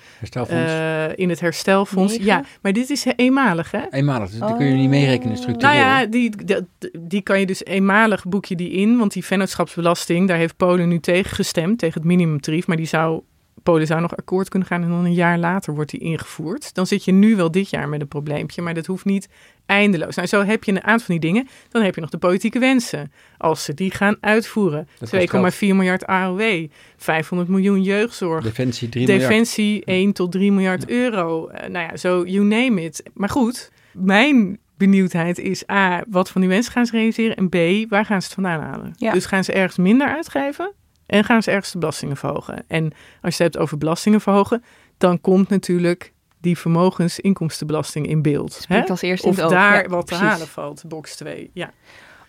[0.49, 2.15] uh, in het herstelfonds.
[2.15, 3.81] Ja, maar dit is eenmalig, hè?
[3.89, 4.57] Eenmalig, dus oh.
[4.57, 5.75] kun je niet meerekenen structureel.
[5.75, 6.57] Nou ja, die, die,
[6.99, 10.87] die, kan je dus eenmalig boek je die in, want die vennootschapsbelasting, daar heeft Polen
[10.87, 13.21] nu tegen gestemd, tegen het minimumtarief, maar die zou
[13.63, 16.73] Polen zou nog akkoord kunnen gaan en dan een jaar later wordt die ingevoerd.
[16.73, 19.29] Dan zit je nu wel dit jaar met een probleempje, maar dat hoeft niet
[19.65, 20.15] eindeloos.
[20.15, 21.47] Nou, zo heb je een aantal van die dingen.
[21.69, 23.11] Dan heb je nog de politieke wensen.
[23.37, 24.87] Als ze die gaan uitvoeren.
[25.15, 28.43] 2,4 miljard AOW, 500 miljoen jeugdzorg.
[28.43, 31.49] Defensie 3 Defensie 1 tot 3 miljard euro.
[31.49, 33.03] Uh, nou ja, zo you name it.
[33.13, 37.35] Maar goed, mijn benieuwdheid is A, wat van die mensen gaan ze realiseren?
[37.35, 38.93] En B, waar gaan ze het vandaan halen?
[38.97, 39.11] Ja.
[39.11, 40.73] Dus gaan ze ergens minder uitgeven
[41.05, 42.63] en gaan ze ergens de belastingen verhogen?
[42.67, 42.83] En
[43.21, 44.63] als je het hebt over belastingen verhogen,
[44.97, 46.13] dan komt natuurlijk
[46.45, 48.65] die vermogensinkomstenbelasting in beeld.
[48.67, 48.83] Hè?
[48.83, 49.51] als eerste in of het oog.
[49.51, 51.49] daar Ja, wat te halen valt, box 2.
[51.53, 51.71] Ja.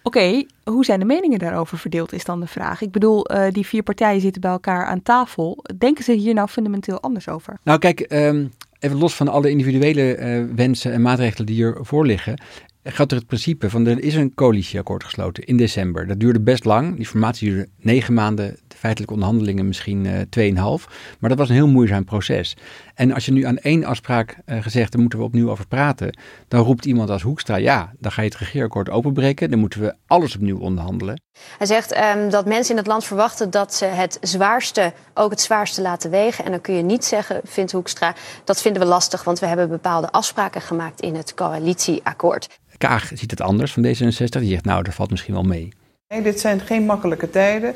[0.02, 2.80] Oké, hoe zijn de meningen daarover verdeeld, is dan de vraag.
[2.80, 5.64] Ik bedoel, eh, die vier partijen zitten bij elkaar aan tafel.
[5.78, 7.58] Denken ze hier nou fundamenteel anders over?
[7.62, 8.46] Nou, kijk, ehm,
[8.78, 12.40] even los van alle individuele eh, wensen en maatregelen die hiervoor liggen,
[12.82, 16.06] geldt er het principe van er is een coalitieakkoord gesloten in december.
[16.06, 16.96] Dat duurde best lang.
[16.96, 20.86] Die formatie duurde negen maanden, de feitelijke onderhandelingen misschien eh tweeënhalf.
[21.18, 22.56] Maar dat was een heel moeizaam proces.
[22.94, 26.18] En als je nu aan één afspraak eh, gezegd, daar moeten we opnieuw over praten,
[26.48, 29.94] dan roept iemand als Hoekstra, ja, dan ga je het regeerakkoord openbreken, dan moeten we
[30.06, 31.20] alles opnieuw onderhandelen.
[31.58, 35.40] Hij zegt ehm, dat mensen in het land verwachten dat ze het zwaarste ook het
[35.40, 36.44] zwaarste laten wegen.
[36.44, 38.14] En dan kun je niet zeggen, vindt Hoekstra,
[38.44, 42.58] dat vinden we lastig, want we hebben bepaalde afspraken gemaakt in het coalitieakkoord.
[42.78, 45.72] Kaag ziet het anders van D66, die zegt, nou, dat valt misschien wel mee.
[46.08, 47.74] Nee, dit zijn geen makkelijke tijden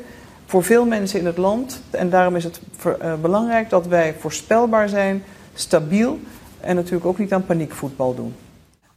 [0.51, 1.81] voor veel mensen in het land.
[1.89, 5.23] En daarom is het eh, belangrijk dat wij voorspelbaar zijn,
[5.53, 6.19] stabiel
[6.59, 8.33] en natuurlijk ook niet aan paniekvoetbal doen.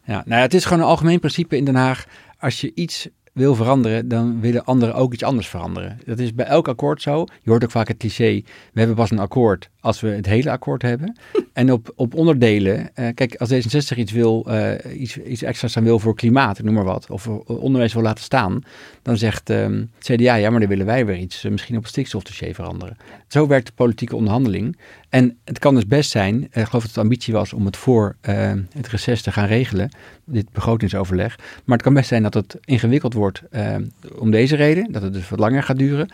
[0.05, 2.07] Ja, nou ja, het is gewoon een algemeen principe in Den Haag.
[2.39, 5.99] Als je iets wil veranderen, dan willen anderen ook iets anders veranderen.
[6.05, 7.25] Dat is bij elk akkoord zo.
[7.43, 10.51] Je hoort ook vaak het cliché, we hebben pas een akkoord als we het hele
[10.51, 11.17] akkoord hebben.
[11.53, 15.85] en op, op onderdelen, eh, kijk, als D66 iets wil, eh, iets, iets extra's aan
[15.85, 18.63] wil voor klimaat, noem maar wat, of onderwijs wil laten staan,
[19.03, 21.91] dan zegt ehm CDA, ja, maar dan willen wij weer iets, eh, misschien op het
[21.91, 22.97] stikstofdossier veranderen.
[23.29, 24.77] Zo werkt de politieke onderhandeling.
[25.15, 27.77] En het kan dus best zijn, eh, ik geloof dat de ambitie was om het
[27.77, 29.91] voor eh, het reces te gaan regelen,
[30.25, 31.37] dit begrotingsoverleg.
[31.65, 33.77] Maar het kan best zijn dat het ingewikkeld wordt eh,
[34.19, 36.09] om deze reden, dat het dus wat langer gaat duren.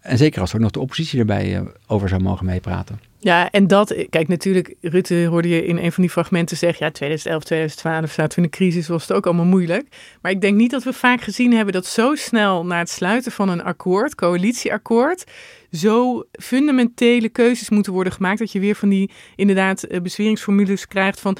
[0.00, 3.07] En zeker als ook nog de oppositie erbij over zou mogen meepraten.
[3.20, 6.92] Ja, en dat, kijk, natuurlijk, Rutte hoorde je in een van die fragmenten zeggen, ja,
[6.92, 9.86] 2011, 2012 zaten we in de crisis, was het ook allemaal moeilijk.
[10.22, 13.32] Maar ik denk niet dat we vaak gezien hebben dat zo snel na het sluiten
[13.32, 15.24] van een akkoord, coalitieakkoord,
[15.70, 21.20] zo fundamentele keuzes moeten worden gemaakt dat je weer van die inderdaad eh, bezweringsformules krijgt
[21.20, 21.36] van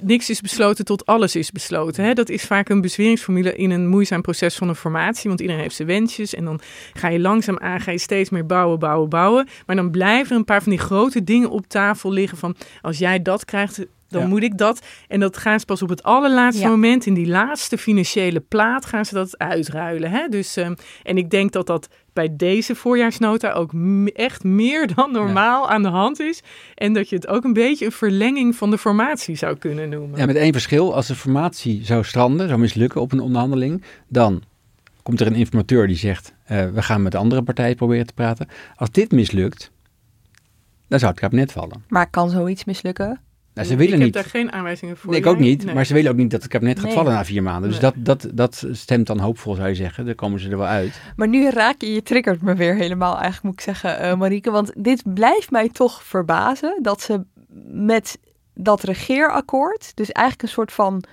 [0.00, 2.04] niks is besloten tot alles is besloten.
[2.04, 2.12] Hè?
[2.12, 5.74] Dat is vaak een bezweringsformule in een moeizaam proces van een formatie, want iedereen heeft
[5.74, 6.60] zijn wensjes en dan
[6.92, 9.48] ga je langzaam aan, ga je steeds meer bouwen, bouwen, bouwen.
[9.66, 13.22] Maar dan blijven een paar van die grote dingen op tafel liggen van als jij
[13.22, 14.28] dat krijgt, dan Ja.
[14.28, 14.80] moet ik dat.
[15.08, 16.68] En dat gaan ze pas op het allerlaatste Ja.
[16.68, 20.10] moment, in die laatste financiële plaat, gaan ze dat uitruilen.
[20.10, 20.28] Hè?
[20.28, 23.72] Dus, ehm, en ik denk dat dat bij deze voorjaarsnota ook
[24.04, 26.42] echt meer dan normaal aan de hand is.
[26.74, 30.18] En dat je het ook een beetje een verlenging van de formatie zou kunnen noemen.
[30.18, 30.94] Ja, met één verschil.
[30.94, 34.42] Als de formatie zou stranden, zou mislukken op een onderhandeling, dan
[35.02, 38.14] komt er een informateur die zegt, eh, we gaan met de andere partijen proberen te
[38.14, 38.48] praten.
[38.76, 39.70] Als dit mislukt,
[40.88, 41.84] dan zou het kabinet vallen.
[41.88, 43.20] Maar kan zoiets mislukken?
[43.54, 44.14] Nou, ze willen ik niet.
[44.14, 45.10] heb daar geen aanwijzingen voor.
[45.10, 45.64] Nee, ik ook niet.
[45.64, 45.74] Nee.
[45.74, 46.94] Maar ze willen ook niet dat het kabinet gaat Nee.
[46.94, 47.70] vallen na vier maanden.
[47.70, 47.92] Dus Nee.
[47.94, 50.04] dat, dat, dat stemt dan hoopvol, zou je zeggen.
[50.06, 51.00] Dan komen ze er wel uit.
[51.16, 54.50] Maar nu raak je, je triggert me weer helemaal, eigenlijk moet ik zeggen, eh Marieke.
[54.50, 57.20] Want dit blijft mij toch verbazen dat ze
[57.72, 58.18] met
[58.54, 61.04] dat regeerakkoord, dus eigenlijk een soort van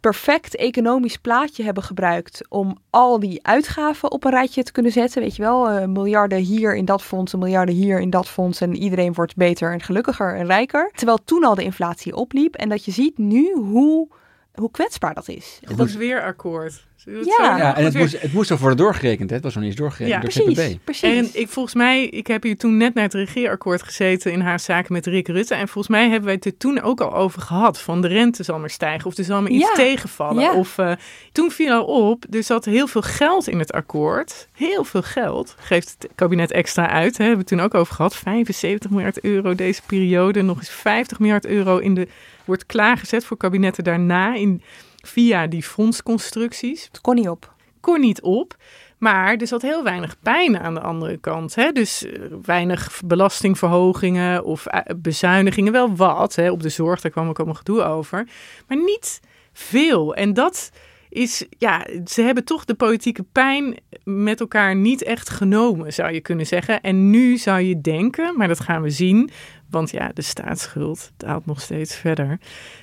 [0.00, 5.22] perfect economisch plaatje hebben gebruikt om al die uitgaven op een rijtje te kunnen zetten.
[5.22, 8.60] Weet je wel, eh, miljarden hier in dat fonds, en miljarden hier in dat fonds
[8.60, 10.90] en iedereen wordt beter en gelukkiger en rijker.
[10.94, 14.08] Terwijl toen al de inflatie opliep en dat je ziet nu hoe,
[14.54, 15.60] hoe kwetsbaar dat is.
[15.76, 16.88] Dat- is weer akkoord.
[17.04, 17.22] Ja.
[17.22, 18.02] zo Ja, en het weer.
[18.02, 19.28] moest, het moest nog worden doorgerekend.
[19.30, 19.34] Hè?
[19.36, 20.84] Het was nog niet eens doorgerekend Ja, door precies, CPB.
[20.84, 21.16] precies.
[21.34, 24.60] En ik volgens mij, ik heb hier toen net naar het regeerakkoord gezeten in haar
[24.60, 25.54] zaken met Rick Rutte.
[25.54, 27.80] En volgens mij hebben wij het er toen ook al over gehad.
[27.80, 30.42] Van de rente zal maar stijgen of er zal maar iets Ja, tegenvallen.
[30.42, 30.54] ja.
[30.54, 30.92] Of eh,
[31.32, 34.48] toen viel al op, er zat heel veel geld in het akkoord.
[34.52, 35.54] Heel veel geld.
[35.58, 37.16] Geeft het kabinet extra uit.
[37.18, 37.24] Hè.
[37.24, 38.16] Hebben we het toen ook over gehad.
[38.16, 40.42] 75 miljard euro deze periode.
[40.42, 42.08] Nog eens 50 miljard euro in de,
[42.44, 44.34] wordt klaargezet voor kabinetten daarna.
[44.34, 44.62] In,
[45.00, 47.54] via die fondsconstructies Het kon niet op.
[47.80, 48.56] kon niet op.
[48.98, 51.54] Maar er zat heel weinig pijn aan de andere kant.
[51.54, 51.72] Hè?
[51.72, 55.72] Dus eh, weinig belastingverhogingen of eh, bezuinigingen.
[55.72, 56.34] Wel wat.
[56.34, 56.50] Hè?
[56.50, 58.28] Op de zorg, daar kwam ook allemaal gedoe over.
[58.68, 59.20] Maar niet
[59.52, 60.14] veel.
[60.14, 60.70] En dat
[61.10, 66.20] is, ja, ze hebben toch de politieke pijn met elkaar niet echt genomen, zou je
[66.20, 66.80] kunnen zeggen.
[66.80, 69.30] En nu zou je denken, maar dat gaan we zien.
[69.70, 72.38] Want ja, de staatsschuld daalt nog steeds verder.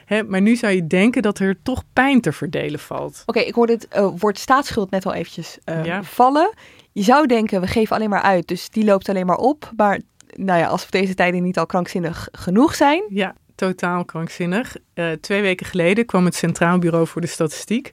[0.06, 3.24] Hè, maar nu zou je denken dat er toch pijn te verdelen valt.
[3.26, 6.04] Oké, ik hoorde het eh, woord staatsschuld net al eventjes eh, Ja.
[6.04, 6.54] vallen.
[6.92, 9.72] Je zou denken, we geven alleen maar uit, dus die loopt alleen maar op.
[9.76, 10.00] Maar
[10.36, 13.04] nou ja, als we deze tijden niet al krankzinnig genoeg zijn.
[13.10, 14.76] Ja, totaal krankzinnig.
[14.94, 17.92] Eh, twee weken geleden kwam het Centraal Bureau voor de Statistiek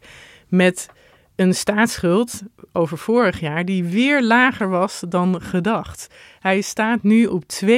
[0.48, 0.88] met
[1.36, 2.42] een staatsschuld
[2.72, 6.14] over vorig jaar die weer lager was dan gedacht.
[6.44, 7.70] Hij staat nu op 52%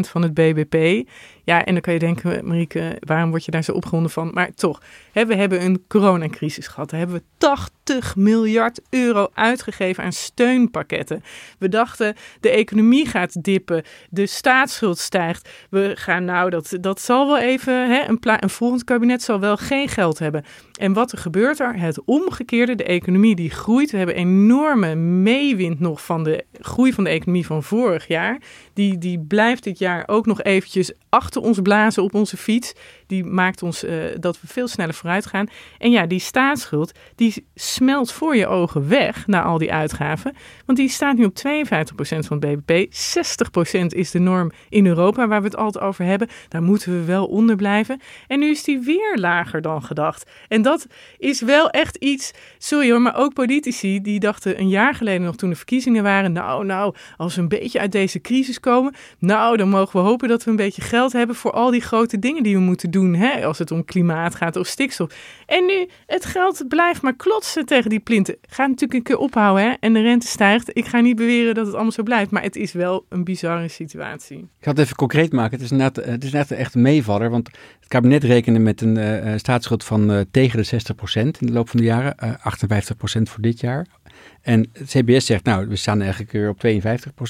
[0.00, 1.08] van het BBP.
[1.44, 4.30] Ja, en dan kan je denken, Marieke, waarom word je daar zo opgewonden van?
[4.34, 4.82] Maar toch,
[5.12, 6.90] hè, we hebben een coronacrisis gehad.
[6.90, 11.22] Daar hebben we 80 miljard euro uitgegeven aan steunpakketten.
[11.58, 15.48] We dachten, de economie gaat dippen, de staatsschuld stijgt.
[15.70, 19.56] We gaan nou, dat, dat zal wel even, hè, een, een volgend kabinet zal wel
[19.56, 20.44] geen geld hebben.
[20.72, 21.80] En wat er gebeurt er?
[21.80, 23.90] Het omgekeerde, de economie die groeit.
[23.90, 28.40] We hebben enorme meewind nog van de groei van de economie vorig jaar.
[28.72, 32.72] Die, die blijft dit jaar ook nog eventjes achter ons blazen op onze fiets.
[33.06, 35.46] Die maakt ons uh, dat we veel sneller vooruit gaan.
[35.78, 40.34] En ja, die staatsschuld, die smelt voor je ogen weg na al die uitgaven.
[40.66, 41.38] Want die staat nu op 52%
[42.18, 42.94] van het BBP.
[43.82, 46.28] 60% is de norm in Europa waar we het altijd over hebben.
[46.48, 48.00] Daar moeten we wel onder blijven.
[48.26, 50.30] En nu is die weer lager dan gedacht.
[50.48, 50.86] En dat
[51.18, 55.36] is wel echt iets, sorry hoor, maar ook politici die dachten een jaar geleden nog
[55.36, 56.32] toen de verkiezingen waren.
[56.32, 60.28] Nou, nou, als we een beetje uit deze crisis komen, nou, dan mogen we hopen
[60.28, 62.91] dat we een beetje geld hebben voor al die grote dingen die we moeten doen.
[63.00, 63.44] Hè?
[63.44, 65.14] Als het om klimaat gaat of stikstof.
[65.46, 68.36] En nu, het geld blijft maar klotsen tegen die plinten.
[68.48, 69.72] Gaat natuurlijk een keer ophouden hè?
[69.80, 70.70] en de rente stijgt.
[70.72, 73.68] Ik ga niet beweren dat het allemaal zo blijft, maar het is wel een bizarre
[73.68, 74.38] situatie.
[74.38, 75.52] Ik ga het even concreet maken.
[75.52, 78.96] Het is net, het is net echt een meevaller, want het kabinet rekende met een
[78.96, 80.80] uh, staatsschuld van tegen de
[81.12, 82.30] 60% in de loop van de jaren, uh,
[83.18, 83.86] 58% voor dit jaar.
[84.42, 86.64] En het CBS zegt, nou, we staan eigenlijk weer op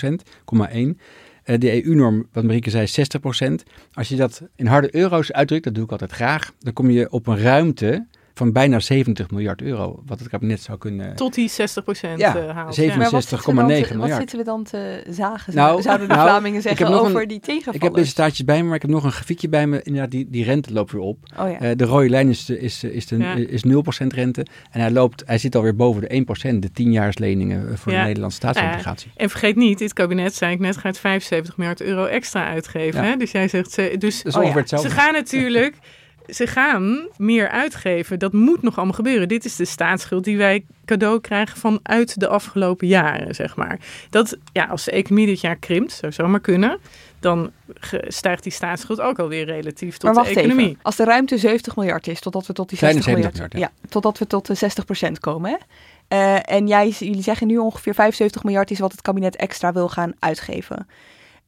[0.04, 0.10] 52,1%.
[1.44, 3.52] Uh, de EU-norm, wat Marieke zei, 60%.
[3.92, 7.10] Als je dat in harde euro's uitdrukt, dat doe ik altijd graag, dan kom je
[7.10, 11.16] op een ruimte van bijna 70 miljard euro, wat het kabinet zou kunnen...
[11.16, 12.80] Tot die 60 procent ja, uh, haalt.
[12.80, 12.86] 67,9
[13.54, 13.94] miljard.
[13.94, 17.40] Wat zitten we dan te zagen, nou, zouden de nou, Vlamingen zeggen, over een, die
[17.40, 17.76] tegenvallers?
[17.76, 19.82] Ik heb deze staartjes bij me, maar ik heb nog een grafiekje bij me.
[19.82, 21.18] Inderdaad, die, die rente loopt weer op.
[21.38, 21.62] Oh, ja.
[21.62, 23.34] uh, de rode lijn is, is, is, de, Ja.
[23.34, 23.64] is
[24.02, 24.46] 0% rente.
[24.70, 26.24] En hij, loopt, hij zit alweer boven de
[26.54, 27.98] 1%, de 10-jaarsleningen voor Ja.
[27.98, 29.06] de Nederlandse staatsobligatie.
[29.06, 32.46] Nou ja, en vergeet niet, dit kabinet, zei ik net, gaat 75 miljard euro extra
[32.46, 33.02] uitgeven.
[33.02, 33.08] Ja.
[33.08, 33.16] Hè?
[33.16, 34.88] Dus jij zegt, ze, dus hetzelfde.
[34.88, 35.76] ze gaan natuurlijk,
[36.26, 38.18] ze gaan meer uitgeven.
[38.18, 39.28] Dat moet nog allemaal gebeuren.
[39.28, 43.78] Dit is de staatsschuld die wij cadeau krijgen vanuit de afgelopen jaren, zeg maar.
[44.10, 46.78] Dat, ja, als de economie dit jaar krimpt, zou zomaar kunnen,
[47.20, 47.50] dan
[48.06, 50.68] stijgt die staatsschuld ook alweer relatief tot maar wacht de economie.
[50.68, 50.80] even.
[50.82, 53.82] Als de ruimte 70 miljard is, totdat we tot die Kleine 60 miljard, 70 miljard,
[53.82, 53.88] ja.
[53.90, 55.50] totdat we tot de 60% komen.
[55.50, 55.56] Hè?
[56.08, 59.88] Eh, en jij, jullie zeggen nu ongeveer 75 miljard is wat het kabinet extra wil
[59.88, 60.86] gaan uitgeven.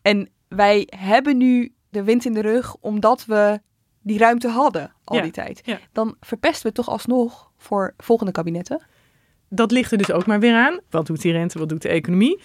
[0.02, 3.60] En wij hebben nu de wind in de rug omdat we
[4.04, 5.60] die ruimte hadden al Ja, die tijd.
[5.64, 5.78] ja.
[5.92, 8.82] Dan verpesten we het toch alsnog voor volgende kabinetten.
[9.48, 10.78] dat ligt er dus ook maar weer aan.
[10.90, 12.40] Wat doet die rente, wat doet de economie?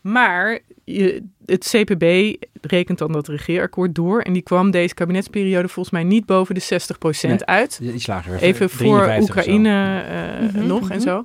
[0.00, 4.20] Maar je, het CPB rekent dan dat regeerakkoord door.
[4.20, 7.78] En die kwam deze kabinetsperiode volgens mij niet boven de 60% Nee, uit.
[7.82, 8.38] Iets lager.
[8.40, 9.50] Even voor 53 of zo.
[9.50, 11.06] Oekraïne eh, Mhm, nog en mhm.
[11.06, 11.24] zo.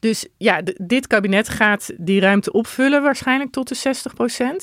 [0.00, 3.74] Dus ja, d- dit kabinet gaat die ruimte opvullen waarschijnlijk tot de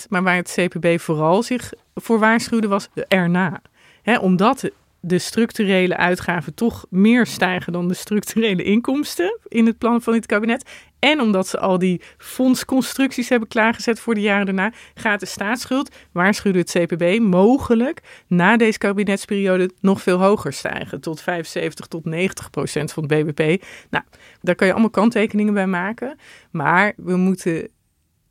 [0.03, 0.07] 60%.
[0.09, 3.61] Maar waar het CPB vooral zich voor waarschuwde was erna.
[4.07, 10.01] Hè, omdat de structurele uitgaven toch meer stijgen dan de structurele inkomsten in het plan
[10.01, 10.69] van dit kabinet.
[10.99, 15.95] En omdat ze al die fondsconstructies hebben klaargezet voor de jaren daarna, gaat de staatsschuld,
[16.11, 21.01] waarschuwde het CPB, mogelijk na deze kabinetsperiode nog veel hoger stijgen.
[21.01, 23.63] Tot 75 tot 90 procent van het BBP.
[23.89, 24.03] Nou,
[24.41, 26.17] daar kan je allemaal kanttekeningen bij maken.
[26.51, 27.69] Maar we moeten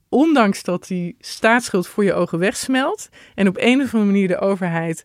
[0.08, 4.38] ondanks dat die staatsschuld voor je ogen wegsmelt en op een of andere manier de
[4.38, 5.04] overheid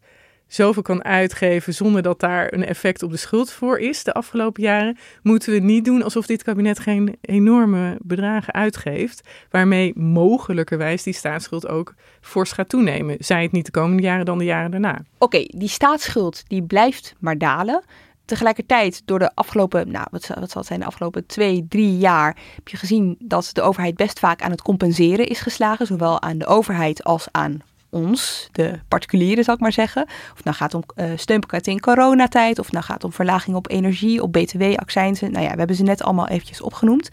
[0.53, 4.63] zoveel kan uitgeven zonder dat daar een effect op de schuld voor is de afgelopen
[4.63, 11.13] jaren, moeten we niet doen alsof dit kabinet geen enorme bedragen uitgeeft, waarmee mogelijkerwijs die
[11.13, 13.15] staatsschuld ook fors gaat toenemen.
[13.19, 15.01] Zij het niet de komende jaren, dan de jaren daarna.
[15.17, 17.83] Oké, die staatsschuld die blijft maar dalen.
[18.25, 22.37] Tegelijkertijd, door de afgelopen, nou, wat, wat zal het zijn, de afgelopen twee, drie jaar,
[22.55, 25.85] heb je gezien dat de overheid best vaak aan het compenseren is geslagen.
[25.85, 27.61] Zowel aan de overheid als aan
[27.91, 30.03] ons, de particulieren, zal ik maar zeggen.
[30.03, 33.55] Of het nou gaat om eh steunpakketten in coronatijd, of het nou gaat om verlaging
[33.55, 35.31] op energie, op btw, accijnzen.
[35.31, 37.09] Nou ja, we hebben ze net allemaal eventjes opgenoemd.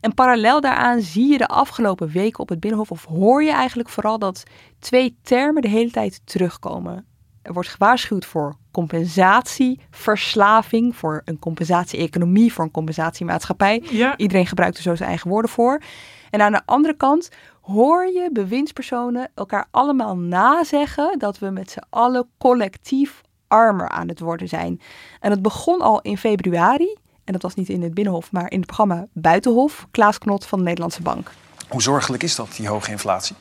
[0.00, 3.88] En parallel daaraan zie je de afgelopen weken op het Binnenhof, of hoor je eigenlijk
[3.88, 4.42] vooral dat
[4.78, 7.06] twee termen de hele tijd terugkomen.
[7.42, 13.82] Er wordt gewaarschuwd voor compensatie, verslaving, voor een compensatie-economie, voor een compensatiemaatschappij.
[13.90, 14.16] Ja.
[14.16, 15.82] Iedereen gebruikt er zo zijn eigen woorden voor.
[16.30, 21.82] En aan de andere kant hoor je bewindspersonen elkaar allemaal nazeggen dat we met z'n
[21.90, 24.80] allen collectief armer aan het worden zijn.
[25.20, 26.96] En dat begon al in februari.
[27.24, 29.86] En dat was niet in het Binnenhof, maar in het programma Buitenhof.
[29.90, 31.30] Klaas Knot van de Nederlandse Bank.
[31.68, 33.36] Hoe zorgelijk is dat, die hoge inflatie?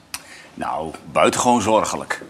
[0.53, 2.21] Nou, buitengewoon zorgelijk.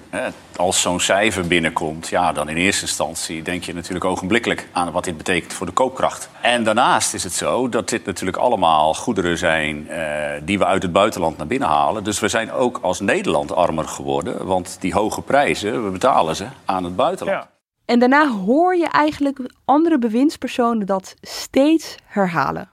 [0.55, 5.03] Als zo'n cijfer binnenkomt, ja, dan in eerste instantie denk je natuurlijk ogenblikkelijk aan wat
[5.03, 6.29] dit betekent voor de koopkracht.
[6.41, 10.83] En daarnaast is het zo dat dit natuurlijk allemaal goederen zijn eh, die we uit
[10.83, 12.03] het buitenland naar binnen halen.
[12.03, 16.45] Dus we zijn ook als Nederland armer geworden, want die hoge prijzen, we betalen ze
[16.65, 17.45] aan het buitenland.
[17.85, 22.71] En daarna hoor je eigenlijk andere bewindspersonen dat steeds herhalen.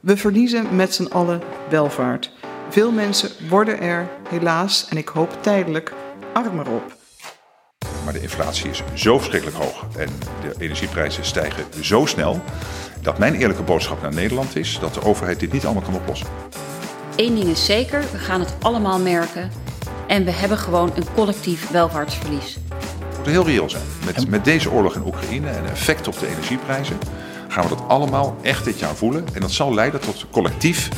[0.00, 2.32] We verliezen met z'n allen welvaart.
[2.74, 5.92] Veel mensen worden er helaas, en ik hoop tijdelijk,
[6.32, 6.96] armer op.
[8.04, 10.08] Maar de inflatie is zo verschrikkelijk hoog en
[10.42, 12.40] de energieprijzen stijgen zo snel
[13.02, 16.26] dat mijn eerlijke boodschap naar Nederland is dat de overheid dit niet allemaal kan oplossen.
[17.16, 19.50] Eén ding is zeker, we gaan het allemaal merken
[20.06, 22.54] en we hebben gewoon een collectief welvaartsverlies.
[22.54, 23.84] We moeten heel reëel zijn.
[24.04, 26.98] Met, met deze oorlog in Oekraïne en effect op de energieprijzen
[27.48, 29.26] gaan we dat allemaal echt dit jaar voelen.
[29.32, 30.88] En dat zal leiden tot collectief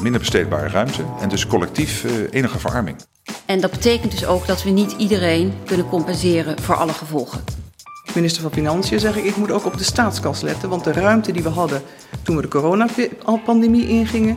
[0.00, 2.96] minder besteedbare ruimte en dus collectief uh, enige verarming.
[3.46, 7.44] En dat betekent dus ook dat we niet iedereen kunnen compenseren voor alle gevolgen.
[8.14, 11.32] Minister van Financiën zeg ik, ik moet ook op de staatskas letten, want de ruimte
[11.32, 11.82] die we hadden
[12.22, 14.36] toen we de coronapandemie ingingen,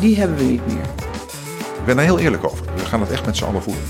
[0.00, 0.84] die hebben we niet meer.
[1.78, 2.66] Ik ben daar heel eerlijk over.
[2.76, 3.82] We gaan het echt met z'n allen voelen.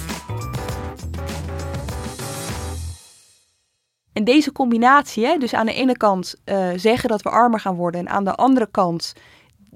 [4.13, 7.75] En deze combinatie, hè, dus aan de ene kant uh, zeggen dat we armer gaan
[7.75, 9.13] worden en aan de andere kant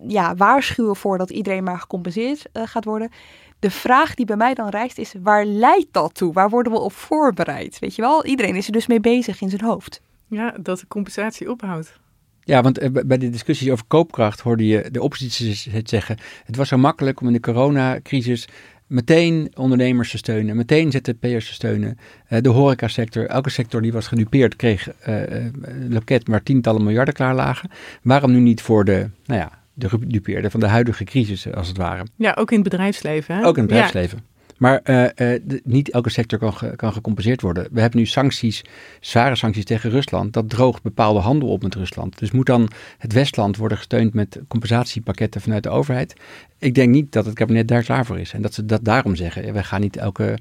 [0.07, 3.11] ja, waarschuwen voor dat iedereen maar gecompenseerd uh, gaat worden.
[3.59, 6.33] De vraag die bij mij dan rijst is, waar leidt dat toe?
[6.33, 7.79] Waar worden we op voorbereid?
[7.79, 10.01] Weet je wel, iedereen is er dus mee bezig in zijn hoofd.
[10.27, 11.99] Ja, dat de compensatie ophoudt.
[12.41, 16.17] Ja, want eh, bij de discussies over koopkracht hoorde je de oppositie het zeggen.
[16.45, 18.49] Het was zo makkelijk om in de coronacrisis
[18.87, 21.99] meteen ondernemers te steunen, meteen ZZP'ers te steunen.
[22.29, 27.35] Uh, de horecasector, elke sector die was gedupeerd, kreeg een loket maar tientallen miljarden klaar
[27.35, 27.71] lagen.
[28.03, 31.77] Waarom nu niet voor de, nou ja, de gedupeerden van de huidige crisis, als het
[31.77, 32.05] ware?
[32.17, 33.37] Ja, ook in het bedrijfsleven.
[33.37, 33.47] Hè?
[33.47, 34.19] Ook in het bedrijfsleven.
[34.19, 34.37] Ja.
[34.59, 37.69] Maar uh, uh, de, niet elke sector kan, ge, kan gecompenseerd worden.
[37.71, 38.65] We hebben nu sancties,
[39.01, 40.33] zware sancties tegen Rusland.
[40.33, 42.19] Dat droogt bepaalde handel op met Rusland.
[42.19, 42.69] Dus moet dan
[42.99, 46.15] het Westland worden gesteund met compensatiepakketten vanuit de overheid?
[46.59, 48.33] Ik denk niet dat het kabinet daar klaar voor is.
[48.33, 49.53] En dat ze dat daarom zeggen.
[49.53, 50.39] We gaan niet elke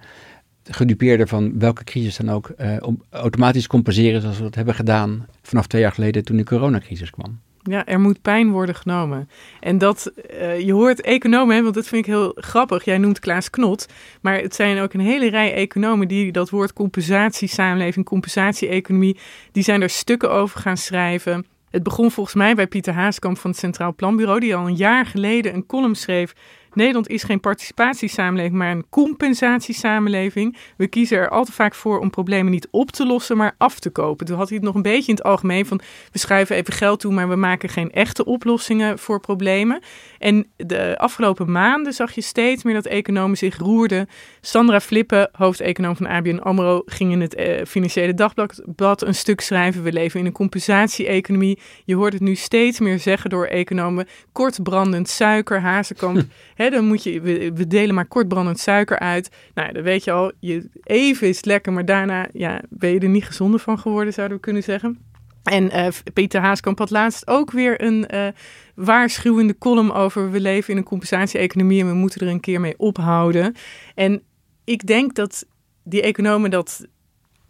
[0.63, 2.77] gedupeerde van welke crisis dan ook uh,
[3.09, 7.39] automatisch compenseren zoals we dat hebben gedaan vanaf twee jaar geleden toen de coronacrisis kwam.
[7.69, 9.29] Ja, er moet pijn worden genomen.
[9.59, 12.83] En dat, uh, je hoort economen, hè, want dat vind ik heel grappig.
[12.83, 13.87] Jij noemt Klaas Knot,
[14.21, 19.17] maar het zijn ook een hele rij economen die dat woord compensatiesamenleving, compensatie-economie,
[19.51, 21.45] die zijn er stukken over gaan schrijven.
[21.69, 25.05] Het begon volgens mij bij Pieter Haaskamp van het Centraal Planbureau, die al een jaar
[25.05, 26.33] geleden een column schreef
[26.77, 30.57] Nederland is geen participatiesamenleving, maar een compensatiesamenleving.
[30.77, 33.79] We kiezen er al te vaak voor om problemen niet op te lossen, maar af
[33.79, 34.25] te kopen.
[34.25, 36.99] Toen had hij het nog een beetje in het algemeen van we schuiven even geld
[36.99, 39.81] toe, maar we maken geen echte oplossingen voor problemen.
[40.19, 44.07] En de afgelopen maanden zag je steeds meer dat economen zich roerden.
[44.41, 49.83] Sandra Flippen, hoofdeconoom van ABN AMRO, ging in het eh, Financiële Dagblad een stuk schrijven.
[49.83, 51.59] We leven in een compensatie-economie.
[51.85, 54.07] Je hoort het nu steeds meer zeggen door economen.
[54.31, 56.25] Kortbrandend suiker, hazenkamp.
[56.71, 59.29] Dan moet je, we, delen maar kortbrandend suiker uit.
[59.53, 63.09] Nou, dan weet je al, je, even is lekker, maar daarna ja, ben je er
[63.09, 64.99] niet gezonder van geworden, zouden we kunnen zeggen.
[65.43, 68.27] En uh, Peter Haaskamp had laatst ook weer een uh,
[68.75, 70.31] waarschuwende column over...
[70.31, 73.55] we leven in een compensatie-economie en we moeten er een keer mee ophouden.
[73.95, 74.21] En
[74.63, 75.45] ik denk dat
[75.83, 76.87] die economen dat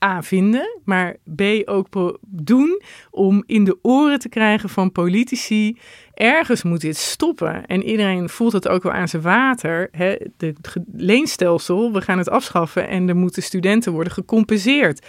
[0.05, 1.87] A vinden, maar B ook
[2.21, 5.77] doen om in de oren te krijgen van politici.
[6.17, 7.65] Ergens moet dit stoppen.
[7.65, 9.89] En iedereen voelt het ook wel aan zijn water.
[10.37, 10.53] De,
[10.93, 15.05] leenstelsel, we gaan het afschaffen en er moeten studenten worden gecompenseerd.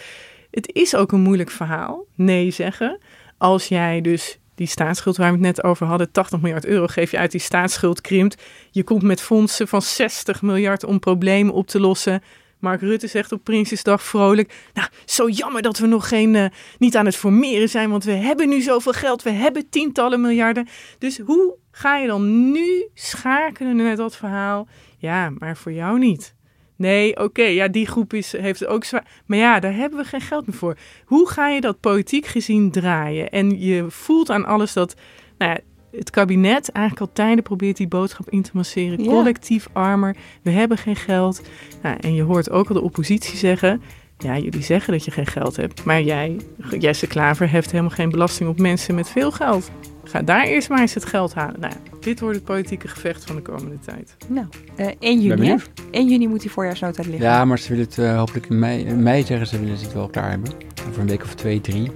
[0.51, 2.97] Het is ook een moeilijk verhaal, nee zeggen.
[3.37, 7.11] Als jij dus die staatsschuld waar we het net over hadden, 80 miljard euro geef
[7.11, 8.43] je uit, die staatsschuld krimpt.
[8.71, 12.21] Je komt met fondsen van 60 miljard om problemen op te lossen.
[12.59, 16.45] Mark Rutte zegt op Prinsjesdag vrolijk: Nou, zo jammer dat we nog geen, uh,
[16.77, 20.67] niet aan het formeren zijn, want we hebben nu zoveel geld, we hebben tientallen miljarden.
[20.97, 24.67] Dus hoe ga je dan nu schakelen met dat verhaal?
[24.97, 26.37] Ja, maar voor jou niet.
[26.75, 29.07] Nee, oké, ja, die groep is, heeft ook zwaar.
[29.25, 30.77] Maar ja, daar hebben we geen geld meer voor.
[31.05, 33.29] Hoe ga je dat politiek gezien draaien?
[33.29, 34.95] En je voelt aan alles dat
[35.37, 35.59] nou ja,
[35.91, 39.05] het kabinet eigenlijk al tijden probeert die boodschap in te masseren.
[39.05, 41.41] Collectief armer, we hebben geen geld.
[41.81, 43.81] Nou, en je hoort ook al de oppositie zeggen...
[44.17, 45.83] Ja, jullie zeggen dat je geen geld hebt.
[45.83, 46.37] Maar jij,
[46.79, 49.71] Jesse Klaver, heeft helemaal geen belasting op mensen met veel geld.
[50.03, 51.59] Ga daar eerst maar eens het geld halen.
[51.59, 54.15] Nou, dit wordt het politieke gevecht van de komende tijd.
[54.27, 55.55] Nou, uh, 1 juni.
[55.91, 57.21] 1 juni moet die voorjaarsnota liggen.
[57.21, 59.83] Ja, maar ze willen het uh, hopelijk in mei, in mei zeggen ze willen ze
[59.83, 60.51] het wel klaar hebben.
[60.87, 61.91] Over een week of twee, drie.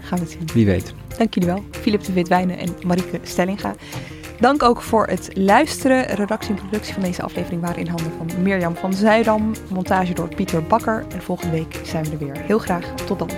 [0.00, 0.48] Gaan we het zien.
[0.54, 0.94] Wie weet.
[1.20, 1.64] Dank jullie wel.
[1.70, 3.74] Filip de Witwijnen en Marieke Stellinga.
[4.38, 6.04] Dank ook voor het luisteren.
[6.04, 9.52] Redactie en productie van deze aflevering waren in handen van Mirjam van Zuidam.
[9.70, 11.04] Montage door Pieter Bakker.
[11.14, 12.36] En volgende week zijn we er weer.
[12.38, 12.94] Heel graag.
[12.94, 13.30] Tot dan.